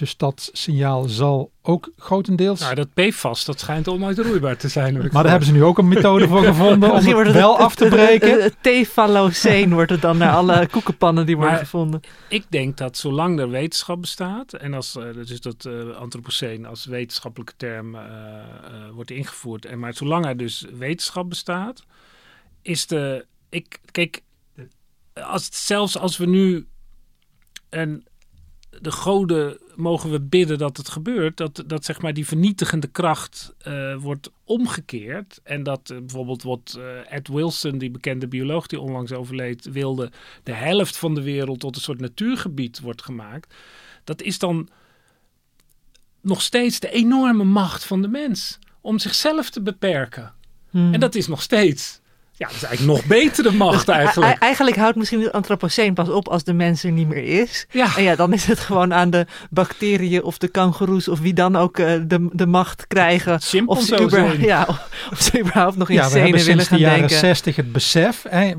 [0.00, 2.60] Dus dat signaal zal ook grotendeels.
[2.60, 4.94] Nou, dat PFAS, dat schijnt onuitroeibaar te zijn.
[4.94, 7.88] Maar daar hebben ze nu ook een methode voor gevonden om het wel af te
[7.88, 8.52] breken.
[8.60, 12.00] Tefaloceen wordt het dan naar alle koekenpannen die worden gevonden.
[12.28, 17.54] Ik denk dat zolang er wetenschap bestaat en als dus dat uh, antropoceen als wetenschappelijke
[17.56, 18.00] term uh,
[18.92, 21.84] wordt ingevoerd, en maar zolang er dus wetenschap bestaat,
[22.62, 24.22] is de ik kijk
[25.14, 26.66] als zelfs als we nu
[27.68, 28.04] een
[28.80, 31.36] de goden mogen we bidden dat het gebeurt.
[31.36, 35.40] Dat, dat zeg maar die vernietigende kracht uh, wordt omgekeerd.
[35.42, 40.10] En dat uh, bijvoorbeeld wat uh, Ed Wilson, die bekende bioloog die onlangs overleed, wilde
[40.42, 43.54] de helft van de wereld tot een soort natuurgebied wordt gemaakt.
[44.04, 44.68] Dat is dan
[46.20, 50.32] nog steeds de enorme macht van de mens om zichzelf te beperken.
[50.70, 50.94] Hmm.
[50.94, 51.99] En dat is nog steeds.
[52.40, 54.38] Ja, dat is eigenlijk nog betere macht dus eigenlijk.
[54.38, 57.66] eigenlijk houdt misschien het antropoceen pas op als de mens er niet meer is.
[57.70, 57.96] Ja.
[57.96, 61.56] En ja, dan is het gewoon aan de bacteriën of de kangoeroes of wie dan
[61.56, 63.34] ook uh, de, de macht krijgen.
[63.34, 64.66] Of ze, überhaupt, ja,
[65.10, 67.08] of ze überhaupt nog in ja, scène willen gaan denken.
[67.08, 68.52] de jaren 60 het besef, hè,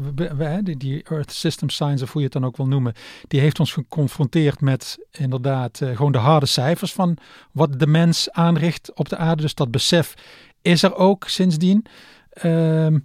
[0.64, 2.94] die, die Earth System Science of hoe je het dan ook wil noemen,
[3.28, 7.18] die heeft ons geconfronteerd met inderdaad uh, gewoon de harde cijfers van
[7.52, 9.42] wat de mens aanricht op de aarde.
[9.42, 10.14] Dus dat besef
[10.62, 11.86] is er ook sindsdien.
[12.32, 13.00] Ehm,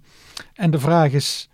[0.53, 1.49] en de vraag is.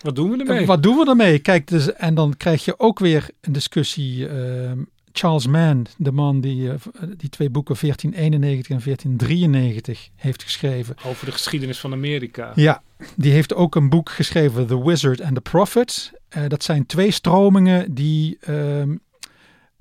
[0.00, 0.66] Wat doen we ermee?
[0.66, 1.38] Wat doen we ermee?
[1.38, 4.28] Kijk, dus, en dan krijg je ook weer een discussie.
[4.28, 4.70] Uh,
[5.12, 6.74] Charles Mann, de man die, uh,
[7.16, 10.96] die twee boeken 1491 en 1493 heeft geschreven.
[11.06, 12.52] Over de geschiedenis van Amerika.
[12.54, 12.82] Ja,
[13.16, 16.12] die heeft ook een boek geschreven, The Wizard and the Prophet.
[16.36, 18.96] Uh, dat zijn twee stromingen die ehm,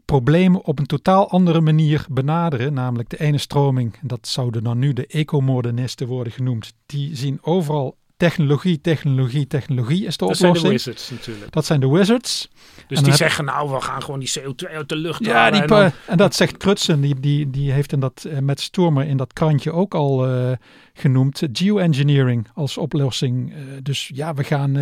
[0.10, 2.74] problemen op een totaal andere manier benaderen.
[2.74, 6.74] Namelijk de ene stroming, dat zouden dan nu de ecomodernisten worden genoemd.
[6.86, 10.46] Die zien overal technologie, technologie, technologie is de dat oplossing.
[10.46, 11.52] Dat zijn de wizards natuurlijk.
[11.52, 12.50] Dat zijn de wizards.
[12.88, 15.52] Dus die zeggen nou, we gaan gewoon die CO2 uit de lucht ja, halen.
[15.52, 15.92] Die, en, dan...
[16.08, 19.34] en, dat zegt Krutsen, die, die, die heeft in dat, uh, met Stormer in dat
[19.34, 20.52] krantje ook al uh,
[20.94, 21.42] genoemd.
[21.54, 23.54] Geoengineering als oplossing.
[23.54, 24.74] Uh, dus ja, we gaan,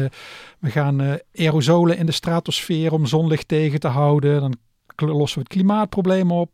[0.60, 4.40] we gaan aerosolen in de stratosfeer om zonlicht tegen te houden.
[4.40, 4.58] Dan
[5.02, 6.52] lossen we het klimaatprobleem op.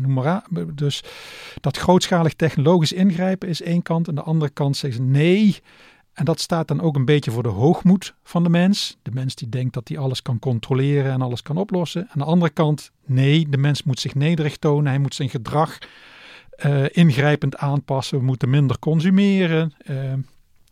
[0.00, 0.70] noem maar aan.
[0.74, 1.02] Dus
[1.60, 4.08] dat grootschalig technologisch ingrijpen is één kant.
[4.08, 5.60] En de andere kant zegt nee,
[6.12, 8.96] en dat staat dan ook een beetje voor de hoogmoed van de mens.
[9.02, 12.02] De mens die denkt dat hij alles kan controleren en alles kan oplossen.
[12.02, 14.86] Aan de andere kant, nee, de mens moet zich nederig tonen.
[14.86, 15.78] Hij moet zijn gedrag
[16.66, 18.18] uh, ingrijpend aanpassen.
[18.18, 19.74] We moeten minder consumeren.
[19.90, 20.12] Uh,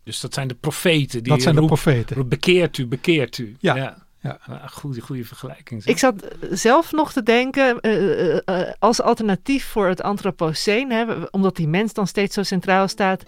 [0.03, 1.23] dus dat zijn de profeten.
[1.23, 2.29] Die dat zijn de profeten.
[2.29, 3.57] Bekeert u, bekeert u.
[3.59, 3.77] Ja.
[3.77, 4.07] ja.
[4.21, 4.39] Ja.
[4.71, 5.85] Goede, goede vergelijking.
[5.85, 6.15] Ik zat
[6.51, 8.41] zelf nog te denken, uh, uh,
[8.79, 13.23] als alternatief voor het Anthropoceen, hè, omdat die mens dan steeds zo centraal staat,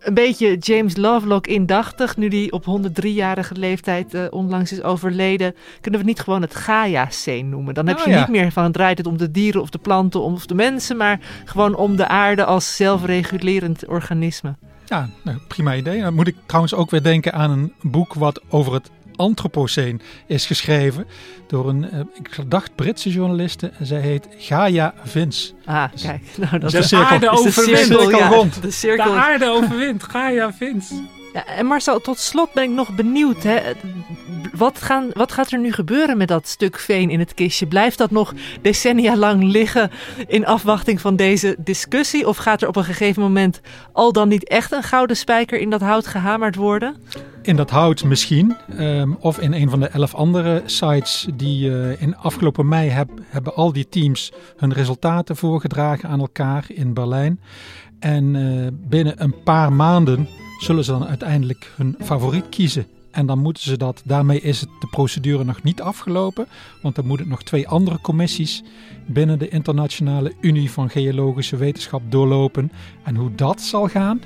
[0.00, 6.00] een beetje James Lovelock indachtig, nu die op 103-jarige leeftijd uh, onlangs is overleden, kunnen
[6.00, 7.74] we het niet gewoon het Gaia-scene noemen.
[7.74, 10.20] Dan heb oh, je niet meer van draait het om de dieren of de planten
[10.20, 14.54] of de mensen, maar gewoon om de aarde als zelfregulerend organisme.
[14.84, 16.00] Ja, nou, prima idee.
[16.00, 20.46] Dan moet ik trouwens ook weer denken aan een boek wat over het Anthropoceen is
[20.46, 21.06] geschreven
[21.46, 23.72] door een, uh, ik dacht, Britse journaliste.
[23.78, 25.52] En zij heet Gaia Vince.
[25.64, 26.22] Ah, dus kijk.
[26.36, 27.88] Nou, dat de, is de aarde overwint.
[27.88, 28.62] De cirkel, ja, rond.
[28.62, 29.12] De, cirkel.
[29.12, 30.02] de aarde overwint.
[30.02, 30.94] Gaia Vince.
[31.46, 33.42] En Marcel, tot slot ben ik nog benieuwd.
[33.42, 33.60] Hè?
[34.52, 37.66] Wat, gaan, wat gaat er nu gebeuren met dat stuk veen in het kistje?
[37.66, 39.90] Blijft dat nog decennia lang liggen
[40.26, 42.28] in afwachting van deze discussie?
[42.28, 43.60] Of gaat er op een gegeven moment
[43.92, 46.96] al dan niet echt een gouden spijker in dat hout gehamerd worden?
[47.42, 48.56] In dat hout misschien.
[48.78, 53.10] Um, of in een van de elf andere sites die uh, in afgelopen mei heb,
[53.26, 57.40] hebben al die teams hun resultaten voorgedragen aan elkaar in Berlijn.
[57.98, 60.28] En uh, binnen een paar maanden
[60.58, 62.86] zullen ze dan uiteindelijk hun favoriet kiezen.
[63.10, 66.46] En dan moeten ze dat, daarmee is het de procedure nog niet afgelopen,
[66.82, 68.62] want dan moeten nog twee andere commissies
[69.06, 72.72] binnen de Internationale Unie van Geologische Wetenschap doorlopen.
[73.04, 74.20] En hoe dat zal gaan,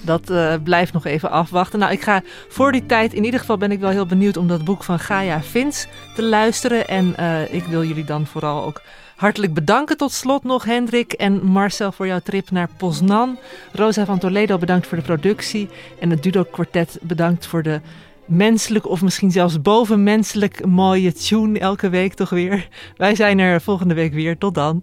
[0.00, 1.78] dat uh, blijft nog even afwachten.
[1.78, 4.48] Nou, ik ga voor die tijd, in ieder geval ben ik wel heel benieuwd om
[4.48, 6.88] dat boek van Gaia Vins te luisteren.
[6.88, 8.82] En uh, ik wil jullie dan vooral ook
[9.18, 13.38] Hartelijk bedanken tot slot nog Hendrik en Marcel voor jouw trip naar Poznan.
[13.72, 15.68] Rosa van Toledo bedankt voor de productie.
[15.98, 17.80] En het Dudo Quartet bedankt voor de
[18.24, 22.68] menselijk of misschien zelfs bovenmenselijk mooie tune elke week toch weer.
[22.96, 24.38] Wij zijn er volgende week weer.
[24.38, 24.82] Tot dan.